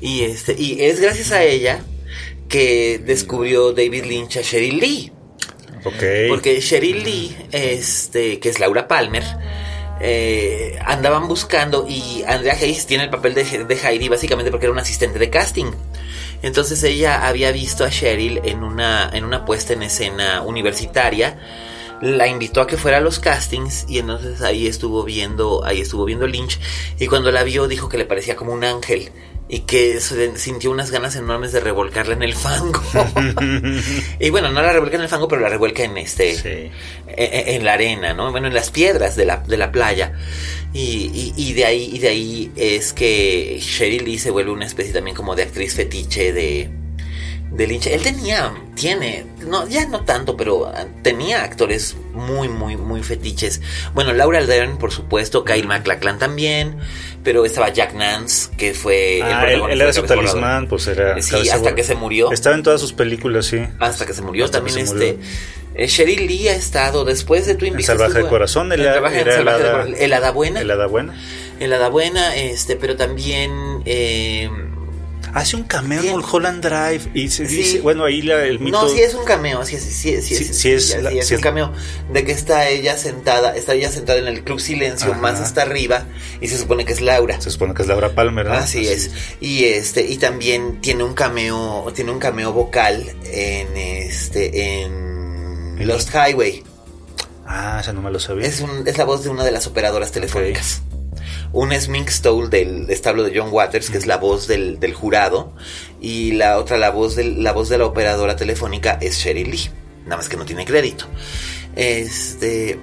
[0.00, 1.80] y este y es gracias a ella
[2.48, 5.12] que descubrió David Lynch a Sheryl Lee
[6.30, 9.24] porque Sheryl Lee, este, que es Laura Palmer,
[10.00, 14.72] eh, andaban buscando y Andrea Hayes tiene el papel de, de Heidi básicamente porque era
[14.72, 15.72] un asistente de casting.
[16.42, 21.38] Entonces ella había visto a Sheryl en una, en una puesta en escena universitaria.
[22.00, 26.04] La invitó a que fuera a los castings y entonces ahí estuvo viendo, ahí estuvo
[26.04, 26.60] viendo Lynch
[26.98, 29.10] y cuando la vio dijo que le parecía como un ángel
[29.48, 32.82] y que se- sintió unas ganas enormes de revolcarla en el fango.
[34.20, 36.70] y bueno, no la revuelca en el fango, pero la revuelca en este Sí.
[37.16, 38.30] en, en la arena, ¿no?
[38.30, 40.12] Bueno, en las piedras de la, de la playa.
[40.74, 44.66] Y, y- y de ahí, y de ahí es que Sheryl Lee se vuelve una
[44.66, 46.68] especie también como de actriz fetiche de,
[47.50, 47.86] de Lynch.
[47.86, 53.60] Él tenía, tiene, no, ya no tanto, pero ah, tenía actores muy, muy, muy fetiches.
[53.94, 56.76] Bueno, Laura Dern, por supuesto, Kyle MacLachlan también,
[57.24, 61.20] pero estaba Jack Nance, que fue Ah, él, protagonista él era su talismán, pues era.
[61.22, 62.30] Sí, hasta que se murió.
[62.32, 63.58] Estaba en todas sus películas, sí.
[63.78, 64.44] Hasta que se murió.
[64.44, 65.18] Hasta También se este.
[65.74, 67.86] eh, Sheryl Lee ha estado después de Twin Peaks.
[67.86, 70.60] Salvaje de Corazón, el, Salvaje- el Salvaje hada- Corazón, el hada buena.
[70.60, 71.14] El hada buena.
[71.60, 73.82] El hada buena, este, pero también.
[73.86, 74.48] eh,
[75.38, 76.10] Hace un cameo en.
[76.10, 77.56] Mulholland Drive y se Sí.
[77.56, 78.82] dice, bueno, ahí la- el mito.
[78.82, 81.72] no, sí es un cameo, sí, sí, sí, sí, es un cameo
[82.12, 85.20] de que está ella sentada, está ella sentada en el Club Silencio, Ajá.
[85.20, 86.06] más hasta arriba,
[86.40, 87.40] y se supone que es Laura.
[87.40, 88.52] Se supone que es Laura Palmer, ¿no?
[88.54, 89.10] Así es.
[89.40, 95.86] Y este, y también tiene un cameo, tiene un cameo vocal en este, en ¿En
[95.86, 96.64] Lost Highway.
[97.46, 98.46] Ah, esa no me lo sabía.
[98.46, 100.82] Es, un- es la voz de una de las operadoras telefónicas.
[101.52, 104.94] Una es Mink Stoll del establo de John Waters, que es la voz del, del
[104.94, 105.52] jurado,
[106.00, 109.70] y la otra, la voz, del, la voz de la operadora telefónica, es Sherry Lee,
[110.04, 111.06] nada más que no tiene crédito.
[111.74, 112.78] Este.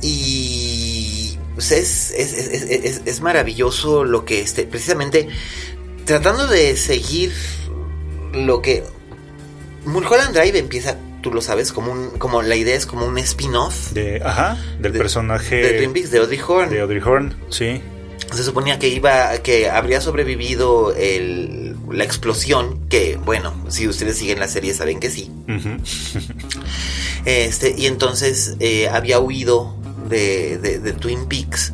[0.00, 1.38] Y.
[1.54, 4.64] Pues es, es, es, es, es maravilloso lo que este.
[4.64, 5.28] Precisamente
[6.04, 7.32] tratando de seguir
[8.32, 8.84] lo que.
[9.84, 13.90] Mulholland Drive empieza tú lo sabes, como un, como la idea es como un spin-off.
[13.90, 16.70] De, ajá, del de, personaje de Twin Peaks, de Audrey Horn.
[16.70, 17.82] De Audrey Horn, sí.
[18.32, 24.38] Se suponía que iba, que habría sobrevivido el, la explosión, que bueno, si ustedes siguen
[24.38, 25.28] la serie saben que sí.
[25.48, 25.80] Uh -huh.
[27.24, 29.74] este, y entonces eh, había huido
[30.08, 31.72] de, de, de Twin Peaks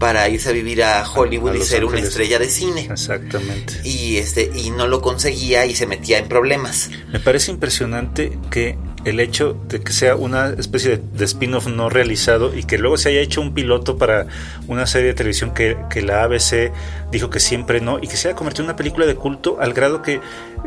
[0.00, 2.00] para irse a vivir a Hollywood a y ser Ángeles.
[2.00, 2.88] una estrella de cine.
[2.90, 3.74] Exactamente.
[3.84, 6.90] Y este y no lo conseguía y se metía en problemas.
[7.12, 11.88] Me parece impresionante que el hecho de que sea una especie de, de spin-off no
[11.88, 14.26] realizado y que luego se haya hecho un piloto para
[14.68, 16.72] una serie de televisión que, que, la ABC
[17.10, 19.72] dijo que siempre no y que se haya convertido en una película de culto al
[19.72, 20.20] grado que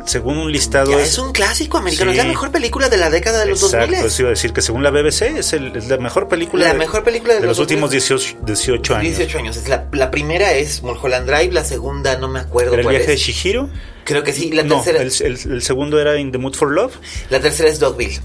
[0.05, 2.17] según un listado ya es, es, un clásico americano sí.
[2.17, 4.53] es la mejor película de la década de los Exacto, 2000 eso iba a decir
[4.53, 7.47] que según la BBC es, el, es la mejor película la mejor película de, de
[7.47, 11.53] los, los, últimos 18, 18 años 18 años es la, la, primera es Mulholland Drive
[11.53, 13.25] la segunda no me acuerdo ¿Era cuál el viaje es.
[13.25, 13.69] de Shihiro
[14.03, 16.71] creo que sí la no, tercera el, el, el segundo era In the Mood for
[16.71, 16.95] Love
[17.29, 18.19] la tercera es Dogville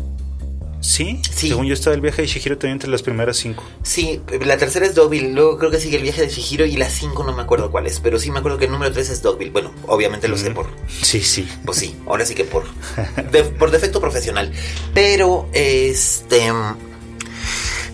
[0.80, 1.20] ¿Sí?
[1.30, 1.48] ¿Sí?
[1.48, 3.64] Según yo estaba el viaje de Shihiro también entre las primeras cinco.
[3.82, 6.88] Sí, la tercera es Dogville, luego creo que sigue el viaje de Shihiro y la
[6.88, 9.20] cinco no me acuerdo cuál es, pero sí me acuerdo que el número tres es
[9.22, 9.50] Dogville.
[9.50, 10.38] Bueno, obviamente lo mm.
[10.38, 10.66] sé por...
[10.88, 11.48] Sí, sí.
[11.64, 12.64] Pues sí, ahora sí que por...
[13.32, 14.52] De, por defecto profesional.
[14.94, 16.52] Pero, este...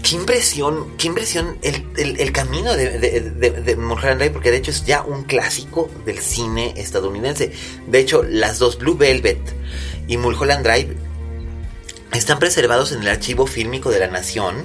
[0.06, 4.50] Qué impresión, qué impresión el, el, el camino de, de, de, de Mulholland Drive, porque
[4.50, 7.52] de hecho es ya un clásico del cine estadounidense.
[7.86, 9.40] De hecho, las dos, Blue Velvet
[10.06, 10.94] y Mulholland Drive,
[12.12, 14.64] están preservados en el archivo fílmico de la Nación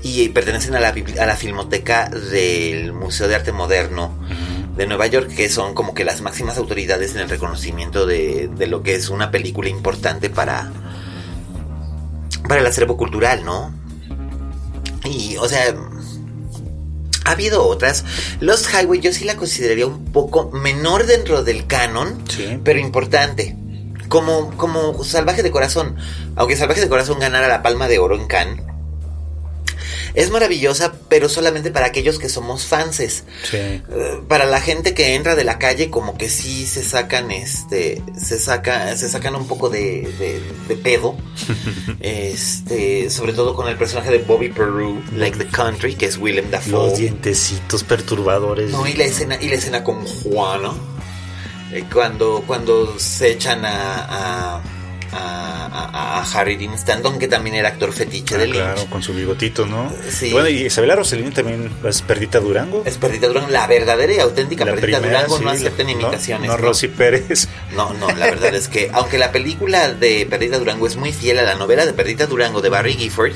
[0.00, 4.16] y pertenecen a la, a la filmoteca del Museo de Arte Moderno
[4.76, 8.66] de Nueva York, que son como que las máximas autoridades en el reconocimiento de, de,
[8.68, 10.72] lo que es una película importante para,
[12.46, 13.81] para el acervo cultural, ¿no?
[15.04, 15.74] Y, o sea,
[17.24, 18.04] ha habido otras.
[18.40, 22.60] Lost Highway yo sí la consideraría un poco menor dentro del canon, sí.
[22.64, 23.56] pero importante
[24.08, 25.96] como, como Salvaje de Corazón.
[26.36, 28.62] Aunque Salvaje de Corazón ganara la palma de oro en Cannes.
[30.14, 33.24] Es maravillosa, pero solamente para aquellos que somos fanses.
[33.50, 33.82] Sí.
[33.88, 38.02] Uh, para la gente que entra de la calle, como que sí se sacan, este,
[38.16, 41.16] se saca, se sacan un poco de, de, de pedo.
[42.00, 46.50] este, sobre todo con el personaje de Bobby Peru, Like the Country, que es Willem
[46.50, 46.70] Dafoe.
[46.72, 48.70] Los dientecitos perturbadores.
[48.70, 50.72] No, y la escena, y la escena con Juana
[51.92, 54.62] cuando, cuando se echan a, a,
[55.12, 58.56] a, a Harry Dean Stanton, que también era actor fetiche ah, de Lynch.
[58.56, 59.92] Claro, con su bigotito, ¿no?
[60.10, 60.26] Sí.
[60.26, 62.82] Y bueno, y Isabela Rossellini también es Perdita Durango.
[62.84, 65.92] Es Perdita Durango, la verdadera y auténtica la Perdita primera, Durango, sí, no acepten no,
[65.92, 66.48] imitaciones.
[66.48, 67.48] No, no, Rosy Pérez.
[67.74, 71.38] No, no, la verdad es que, aunque la película de Perdita Durango es muy fiel
[71.38, 73.32] a la novela de Perdita Durango de Barry Gifford,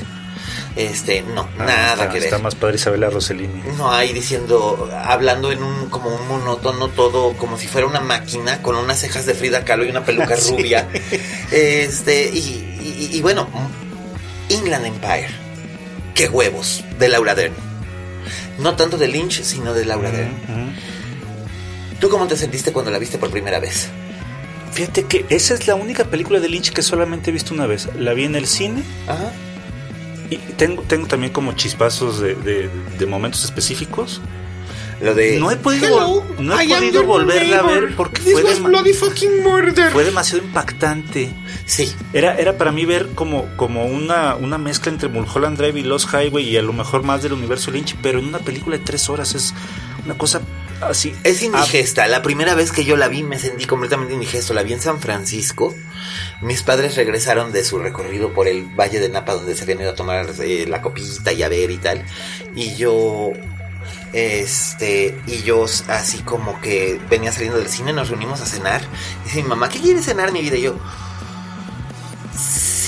[0.77, 2.23] este, no, Ah, nada está, que ver.
[2.25, 3.61] Está más padre Isabela Rossellini.
[3.77, 8.61] No, ahí diciendo, hablando en un como un monótono todo, como si fuera una máquina,
[8.61, 10.51] con unas cejas de Frida Kahlo y una peluca Sí.
[10.51, 10.87] rubia.
[11.51, 13.47] Este, y, y, y bueno,
[14.49, 15.27] England Empire.
[16.13, 17.53] Qué huevos, de Laura Dern.
[18.59, 20.33] No tanto de Lynch, sino de Laura Dern.
[21.99, 23.89] ¿Tú cómo te sentiste cuando la viste por primera vez?
[24.71, 27.87] Fíjate que esa es la única película de Lynch que solamente he visto una vez.
[27.97, 29.31] La vi en el cine Ajá.
[30.29, 34.21] Y tengo, tengo también como chispazos de, de- de momentos específicos.
[34.99, 35.39] Lo de.
[35.39, 38.69] No he podido, Hello, no he podido volverla a ver porque This fue, was dema-
[38.69, 39.91] bloody fucking murder.
[39.91, 41.29] fue demasiado impactante.
[41.67, 45.83] Sí, Era, era para mí ver como, como una, una mezcla entre Mulholland Drive y
[45.83, 48.83] Lost Highway y a lo mejor más del universo Lynch, pero en una película de
[48.83, 49.53] tres horas es
[50.03, 50.41] una cosa
[50.81, 51.15] así.
[51.23, 52.07] Es indigesta.
[52.07, 54.53] La primera vez que yo la vi me sentí completamente indigesto.
[54.53, 55.73] La vi en San Francisco.
[56.41, 59.91] Mis padres regresaron de su recorrido por el Valle de Napa donde se habían ido
[59.91, 62.03] a tomar eh, la copita y a ver y tal.
[62.55, 63.31] Y yo...
[64.13, 68.81] Este, y yo así como que venía saliendo del cine, nos reunimos a cenar.
[69.21, 70.55] Y dice mi mamá, ¿qué quieres cenar, mi vida?
[70.55, 70.79] Y yo,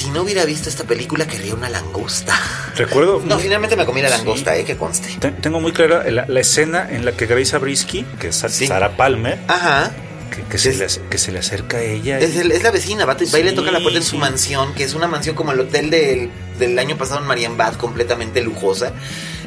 [0.10, 2.36] si no hubiera visto esta película, querría una langosta.
[2.76, 3.22] Recuerdo.
[3.24, 4.18] No, muy- finalmente me comí la Sí.
[4.18, 5.16] langosta, eh, que conste.
[5.20, 8.66] te- Tengo muy clara la, la escena en la que Grace Abrisky, que es Sí.
[8.66, 9.92] Sarah Palmer, Ajá.
[10.36, 12.18] que, que se Es- le, ace- que se le acerca a ella.
[12.20, 14.04] Es, y- el- es la vecina, va, va y le Sí, toca la puerta en
[14.04, 14.18] su sí.
[14.18, 18.42] mansión, que es una mansión como el hotel del, del año pasado en Marienbad, completamente
[18.42, 18.92] lujosa.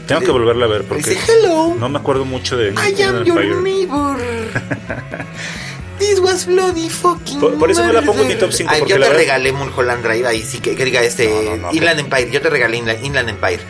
[0.07, 3.25] Tengo que volverla a ver porque Dice, hello, no me acuerdo mucho de I am
[3.25, 4.17] your neighbor.
[5.99, 8.81] This was bloody fucking Por- por eso no la pongo en mi top cinco, Ay,
[8.81, 11.43] porque yo la te verdad- regalé Mulholland Drive, ahí sí que, que diga este No,
[11.43, 13.61] no, no, Inland Empire, yo te regalé Inla- Inland Empire.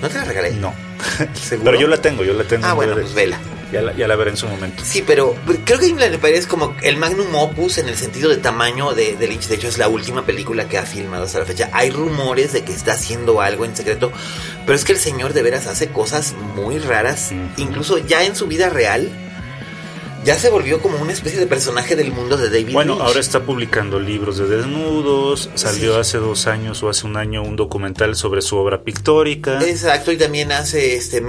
[0.00, 0.52] ¿No te la regalé?
[0.52, 0.74] No.
[1.50, 2.66] Pero yo la tengo, yo la tengo.
[2.66, 3.38] Ah, bueno, pues vela.
[3.72, 4.82] Ya la, ya la veré en su momento.
[4.84, 8.36] Sí, pero creo que Inland Empire es como el magnum opus en el sentido de
[8.36, 9.46] tamaño de, de, Lynch.
[9.46, 11.70] De hecho, es la última película que ha filmado hasta la fecha.
[11.72, 14.12] Hay rumores de que está haciendo algo en secreto,
[14.66, 18.46] pero es que el señor de veras hace cosas muy raras, incluso ya en su
[18.46, 19.08] vida real
[20.24, 23.44] ya se volvió como una especie de personaje del mundo de David Bueno, ahora está
[23.44, 28.42] publicando libros de desnudos, salió hace dos años o hace un año un documental sobre
[28.42, 29.60] su obra pictórica.
[29.62, 31.20] Exacto, y también hace, este,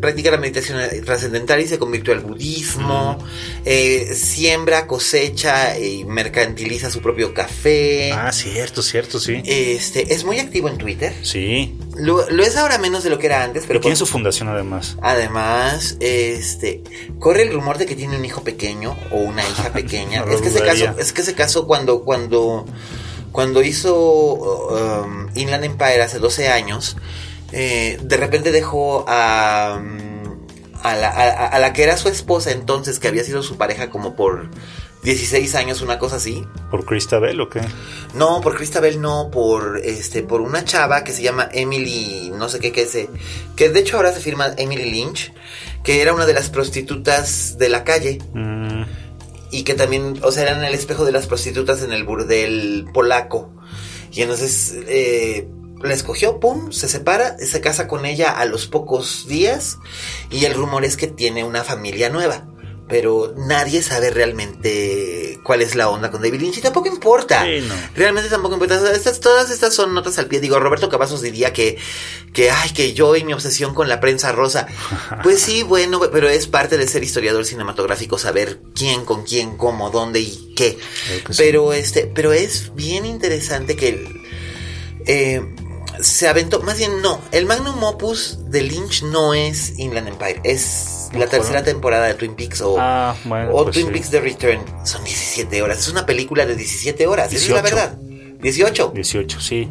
[0.00, 3.18] practica la meditación trascendental y se convirtió al budismo,
[3.64, 8.12] eh, siembra, cosecha y mercantiliza su propio café.
[8.12, 9.42] Ah, cierto, cierto, sí.
[9.44, 11.14] Este, es muy activo en Twitter.
[11.22, 11.74] Sí.
[12.00, 13.78] Lo, es ahora menos de lo que era antes, pero...
[13.78, 14.96] Y tiene su fundación además.
[15.02, 16.82] Además, este,
[17.18, 20.24] corre el rumor de que tiene un hijo pequeño o una hija pequeña.
[20.30, 22.64] es, que se casó, es que se casó cuando, cuando,
[23.32, 26.96] cuando hizo um, Inland Empire hace 12 años.
[27.52, 30.46] Eh, de repente dejó a, um,
[30.82, 34.14] a, la, a, la que era su esposa entonces, que había sido su pareja como
[34.14, 34.50] por
[35.02, 36.46] 16 años, una cosa así.
[36.70, 37.60] ¿Por Cristabel o qué?
[38.14, 42.60] No, por Cristabel no, por este, por una chava que se llama Emily, no sé
[42.60, 43.08] qué, qué sé,
[43.56, 45.32] que de hecho ahora se firma Emily Lynch
[45.82, 48.18] que era una de las prostitutas de la calle.
[48.34, 48.82] Mm.
[49.52, 53.50] Y que también, o sea, eran el espejo de las prostitutas en el burdel polaco.
[54.12, 55.48] Y entonces eh,
[55.82, 59.78] la escogió, pum, se separa, se casa con ella a los pocos días.
[60.30, 62.49] Y el rumor es que tiene una familia nueva
[62.90, 67.46] pero nadie sabe realmente cuál es la onda con David Lynch y tampoco importa.
[67.94, 68.92] Realmente tampoco importa.
[68.92, 70.40] Estas, todas estas son notas al pie.
[70.40, 71.78] Digo, Roberto Cavazos diría que,
[72.32, 74.66] que, ay, que yo y mi obsesión con la prensa rosa.
[75.22, 79.90] Pues sí, bueno, pero es parte de ser historiador cinematográfico saber quién, con quién, cómo,
[79.90, 80.78] dónde y qué.
[81.36, 84.08] Pero este, pero es bien interesante que
[85.06, 85.42] eh,
[86.02, 91.08] se aventó, más bien no, el magnum opus de Lynch no es Inland Empire, es
[91.12, 95.62] la tercera temporada de Twin Peaks o, ah, pues Twin Peaks The Return son 17
[95.62, 95.78] horas.
[95.78, 97.98] Es una película de 17 horas, esa es la verdad.
[98.40, 98.92] 18.
[98.94, 99.68] 18, sí.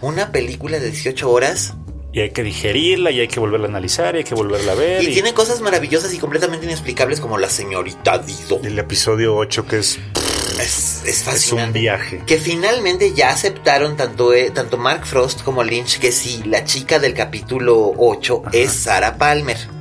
[0.00, 1.74] Una película de 18 horas.
[2.12, 4.74] Y hay que digerirla, y hay que volverla a analizar, y hay que volverla a
[4.74, 5.02] ver.
[5.02, 8.60] Y, tiene cosas maravillosas y completamente inexplicables como la señorita Dido.
[8.64, 9.98] El episodio 8 que es...
[10.60, 11.62] Es, es fascinante.
[11.62, 12.22] Es un viaje.
[12.26, 16.98] Que finalmente ya aceptaron tanto, eh, tanto Mark Frost como Lynch que sí, la chica
[16.98, 19.79] del capítulo 8 es Sarah Palmer.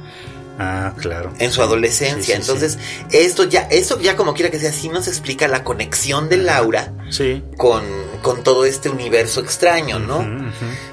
[0.62, 1.32] Ah, claro.
[1.40, 2.36] En su adolescencia.
[2.36, 2.78] Entonces,
[3.12, 6.92] esto ya, esto ya como quiera que sea, sí nos explica la conexión de Laura
[7.10, 7.42] sí.
[7.56, 7.86] con,
[8.22, 10.22] con todo este universo extraño, ¿no?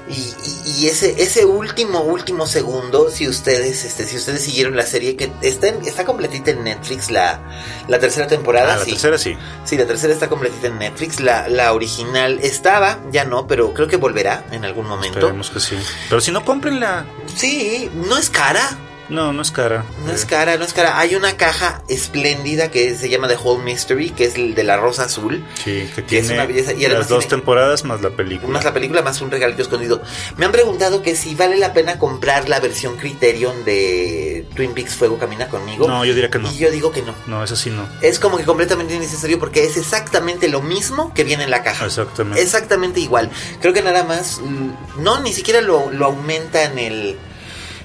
[0.09, 0.33] Y,
[0.69, 5.29] y, ese, ese último, último segundo, si ustedes, este, si ustedes siguieron la serie, que
[5.41, 7.41] está, está completita en Netflix, la,
[7.89, 8.75] la tercera temporada.
[8.75, 9.35] Ah, la tercera sí.
[9.65, 11.19] Sí, la tercera está completita en Netflix.
[11.19, 15.19] La, la original estaba, ya no, pero creo que volverá en algún momento.
[15.19, 15.75] Esperemos que sí.
[16.07, 17.05] Pero si no, cómprenla.
[17.35, 18.77] Sí, no es cara.
[19.09, 19.85] No, no es cara.
[20.05, 20.99] No es cara, no es cara.
[20.99, 24.77] Hay una caja espléndida que se llama The Whole Mystery, que es el de la
[24.77, 25.45] rosa azul.
[25.63, 26.73] Sí, que tiene es una belleza.
[26.73, 28.51] Y las dos temporadas más la película.
[28.51, 30.01] Más la película, más un regalito escondido.
[30.35, 34.95] Me han preguntado que si vale la pena comprar la versión Criterion de Twin Peaks
[34.95, 35.87] Fuego Camina Conmigo.
[35.87, 36.51] No, yo diría que no.
[36.51, 37.13] Y yo digo que no.
[37.27, 37.87] No, eso sí no.
[38.01, 41.85] Es como que completamente innecesario porque es exactamente lo mismo que viene en la caja.
[41.85, 42.41] Exactamente.
[42.41, 43.29] Exactamente igual.
[43.61, 46.77] Creo que nada más, mm, no, ni siquiera lo, lo aumenta en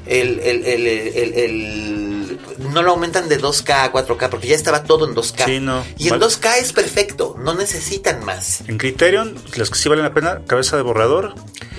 [0.06, 2.38] el el, el, el,
[2.72, 5.84] no lo aumentan de 2K a 4K porque ya estaba todo en 2K.
[5.98, 8.62] Y en 2K es perfecto, no necesitan más.
[8.68, 11.34] En Criterion, las que sí valen la pena, cabeza de borrador,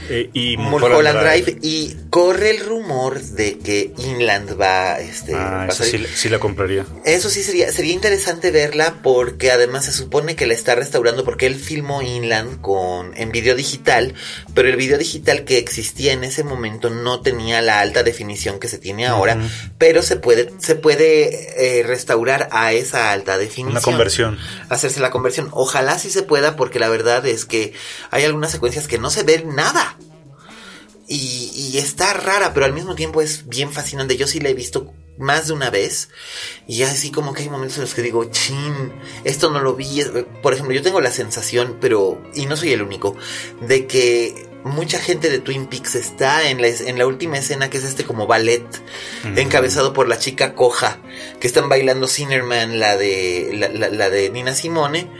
[0.10, 1.58] eh, y Mulholland Drive.
[1.62, 6.86] Y corre el rumor de que Inland va, este, ah, sí, la compraría.
[7.06, 11.48] Eso sí sería, sería interesante verla porque además se supone que la está restaurando porque
[11.48, 14.14] él filmó Inland con, en video digital,
[14.54, 18.68] pero el video digital que existía en ese momento no tenía la alta definición que
[18.68, 19.38] se tiene ahora,
[19.78, 23.72] pero se puede, se puede eh, restaurar a esa alta definición.
[23.72, 24.38] Una conversión.
[24.70, 25.50] Hacerse la conversión.
[25.52, 27.74] Ojalá sí se pueda porque la verdad es que
[28.12, 29.98] hay algunas secuencias que no se ven nada.
[31.16, 34.18] Y, está rara, pero al mismo tiempo es bien fascinante.
[34.18, 36.10] Yo sí la he visto más de una vez.
[36.68, 38.92] Y así como que hay momentos en los que digo, chin,
[39.24, 40.04] esto no lo vi.
[40.42, 43.16] Por ejemplo, yo tengo la sensación, pero, y no soy el único,
[43.62, 47.78] de que mucha gente de Twin Peaks está en la, en la última escena, que
[47.78, 48.66] es este como ballet,
[49.36, 51.00] encabezado por la chica coja,
[51.40, 55.12] que están bailando Sinnerman, la de, la de Nina Simone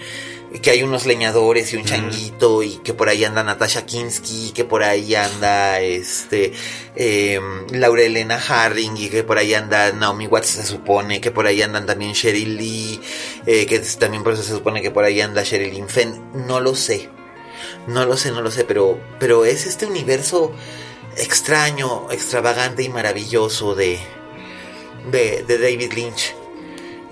[0.62, 4.64] que hay unos leñadores y un changuito y que por ahí anda Natasha Kinsky, que
[4.64, 6.54] por ahí anda este
[6.96, 7.40] eh,
[7.72, 11.62] Laura Elena Harding y que por ahí anda Naomi Watts se supone, que por ahí
[11.62, 13.02] andan también Sheryl Lee,
[13.46, 16.76] eh, que también por eso se supone que por ahí anda Sheryl Fenn, no lo
[16.76, 17.10] sé,
[17.88, 20.54] no lo sé, no lo sé, pero, pero es este universo
[21.18, 23.98] extraño, extravagante y maravilloso de,
[25.12, 26.36] de, de David Lynch.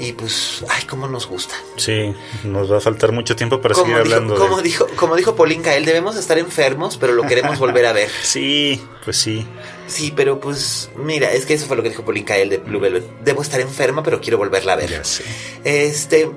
[0.01, 1.53] Y pues, ay, cómo nos gusta.
[1.77, 2.11] Sí,
[2.43, 4.35] nos va a faltar mucho tiempo para seguir hablando.
[4.35, 8.09] Como, dijo, como dijo Pauline Kael, debemos estar enfermos, pero lo queremos volver a ver.
[8.23, 9.45] Sí, pues sí.
[9.85, 12.79] Sí, pero pues, mira, es que eso fue lo que dijo Pauline Kael de Blue
[12.79, 13.03] Velvet.
[13.23, 14.89] Debo estar enferma, pero quiero volverla a ver.
[14.89, 15.23] Ya sé.
[15.63, 16.31] Este,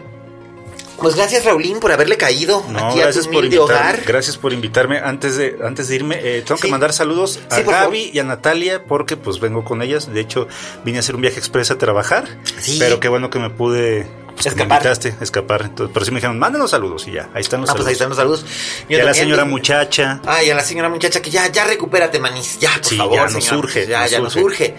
[0.96, 4.00] pues gracias, Raulín, por haberle caído No, aquí a tu humilde hogar.
[4.06, 4.98] Gracias por invitarme.
[4.98, 6.62] Antes de, antes de irme, eh, tengo Sí.
[6.62, 10.12] que mandar saludos a Sí, Gaby y a Natalia porque pues vengo con ellas.
[10.12, 10.46] De hecho,
[10.84, 12.26] vine a hacer un viaje express a trabajar.
[12.60, 12.76] Sí.
[12.78, 14.78] Pero qué bueno que me pude pues, me Escapar.
[14.78, 15.62] invitaste a escapar.
[15.62, 17.92] Entonces, pero sí me dijeron, mándenos saludos y ya, ahí están los Ah, pues ahí
[17.92, 18.44] están los saludos.
[18.88, 20.20] y a la señora muchacha.
[20.26, 22.58] Ay, a la señora muchacha que ya, ya recupérate, manis.
[22.58, 23.14] Ya, por Sí, favor.
[23.16, 23.58] ya nos señora.
[23.58, 24.44] urge, Ya, nos ya nos urge.
[24.44, 24.74] urge.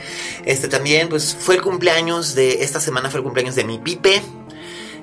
[0.45, 2.63] Este también, pues, fue el cumpleaños de.
[2.63, 4.21] Esta semana fue el cumpleaños de mi Pipe.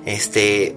[0.05, 0.75] Este.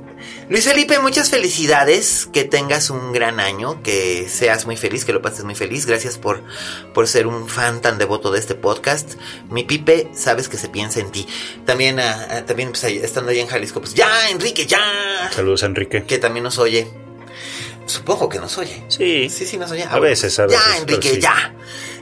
[0.48, 2.28] Luis Felipe, muchas felicidades.
[2.32, 3.82] Que tengas un gran año.
[3.82, 5.86] Que seas muy feliz, que lo pases muy feliz.
[5.86, 6.42] Gracias por,
[6.94, 9.14] por ser un fan tan devoto de este podcast.
[9.50, 11.26] Mi Pipe, sabes que se piensa en ti.
[11.64, 15.30] También, ah, ah, también pues, ahí- estando allá en Jalisco, pues ya, Enrique, ya.
[15.34, 16.04] Saludos, Enrique.
[16.04, 16.86] Que también nos oye.
[17.86, 18.84] Supongo que nos oye.
[18.88, 19.28] Sí.
[19.30, 19.84] Sí, sí, nos oye.
[19.88, 21.20] A veces, a veces, Ya, Enrique, sí.
[21.20, 21.54] ya.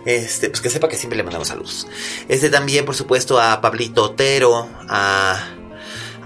[0.07, 1.86] Este, pues que sepa que siempre le mandamos saludos.
[2.28, 5.42] Este también, por supuesto, a Pablito Otero, a,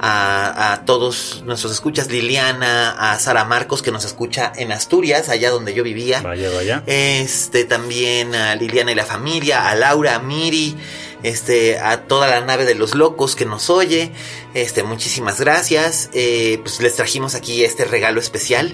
[0.00, 5.50] a, a todos nuestros escuchas, Liliana, a Sara Marcos, que nos escucha en Asturias, allá
[5.50, 6.20] donde yo vivía.
[6.22, 6.82] Vaya, vaya.
[6.86, 10.76] Este, también a Liliana y la familia, a Laura, a Miri,
[11.22, 14.12] este, a toda la nave de los locos que nos oye.
[14.54, 16.10] Este, muchísimas gracias.
[16.12, 18.72] Eh, pues les trajimos aquí este regalo especial.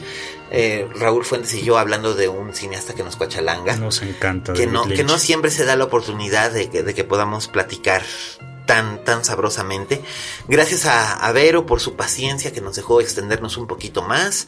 [0.51, 3.77] Eh, Raúl Fuentes y yo hablando de un cineasta que nos cuachalanga.
[3.77, 4.53] Nos encanta.
[4.53, 4.97] que no, Lynch.
[4.97, 8.03] que no siempre se da la oportunidad de que, de que podamos platicar
[8.67, 10.03] tan, tan sabrosamente.
[10.49, 14.47] Gracias a, a Vero por su paciencia que nos dejó extendernos un poquito más.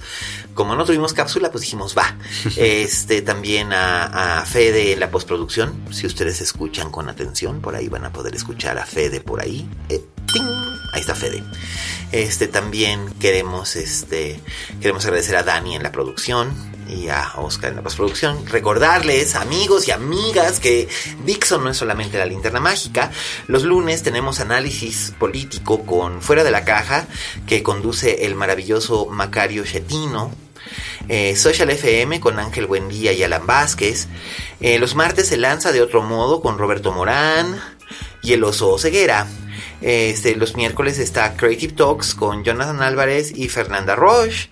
[0.55, 2.17] Como no tuvimos cápsula, pues dijimos va.
[2.57, 5.75] Este también a, a Fede en la postproducción.
[5.91, 9.69] Si ustedes escuchan con atención, por ahí van a poder escuchar a Fede por ahí.
[9.89, 10.76] Eh, ¡ting!
[10.93, 11.43] Ahí está Fede.
[12.13, 14.41] Este también queremos este
[14.81, 16.55] queremos agradecer a Dani en la producción
[16.89, 18.47] y a Oscar en la postproducción.
[18.47, 20.89] Recordarles, amigos y amigas, que
[21.25, 23.11] Dixon no es solamente la linterna mágica.
[23.49, 27.07] Los lunes tenemos análisis político con Fuera de la Caja,
[27.47, 30.33] que conduce el maravilloso Macario Chetino.
[31.09, 34.09] Eh, Social FM con Ángel Buendía y Alan Vázquez.
[34.61, 37.61] Eh, los martes se lanza de otro modo con Roberto Morán
[38.23, 39.27] y el oso Ceguera.
[39.81, 44.49] Este, los miércoles está Creative Talks con Jonathan Álvarez y Fernanda Roche.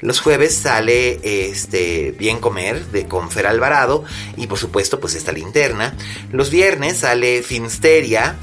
[0.00, 4.04] Los jueves sale este, Bien Comer de con Fer Alvarado
[4.36, 5.94] y por supuesto pues esta linterna.
[6.32, 8.36] Los viernes sale Finsteria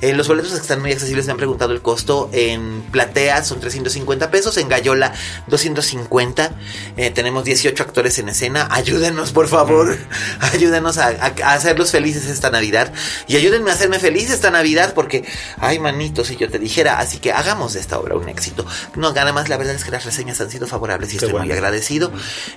[0.00, 2.30] Eh, los boletos están muy accesibles, me han preguntado el costo.
[2.32, 5.12] En platea son 350 pesos, en Gallola
[5.48, 6.52] 250.
[6.96, 8.68] Eh, tenemos 18 actores en escena.
[8.70, 9.96] Ayúdenos, por favor.
[10.40, 12.92] Ayúdenos a, a- a hacerlos felices esta Navidad.
[13.26, 15.24] Y ayúdenme a hacerme feliz esta Navidad porque,
[15.58, 16.98] ay, manito, si yo te dijera.
[16.98, 18.64] Así que hagamos de esta obra un éxito.
[18.94, 21.40] No, nada más, la verdad es que las reseñas han sido favorables y Qué estoy
[21.40, 22.12] muy agradecido.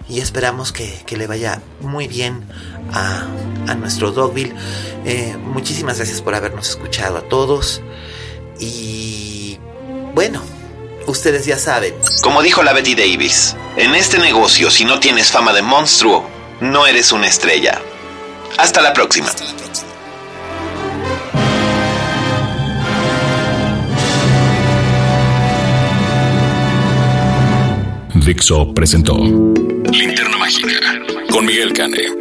[0.08, 2.44] Y esperamos que, que le vaya muy bien
[2.94, 3.26] a,
[3.68, 4.54] a nuestro Dogville.
[5.06, 7.82] Eh, muchísimas gracias por habernos escuchado a todos.
[8.60, 9.58] Y
[10.14, 10.44] bueno,
[11.08, 11.96] ustedes ya saben.
[12.22, 16.28] Como dijo la Betty Davis, en este negocio si no tienes fama de monstruo,
[16.60, 17.82] no eres una estrella.
[18.58, 19.30] Hasta la próxima.
[28.14, 30.70] Dixo presentó Linterna Mágica
[31.32, 32.21] con Miguel Cane.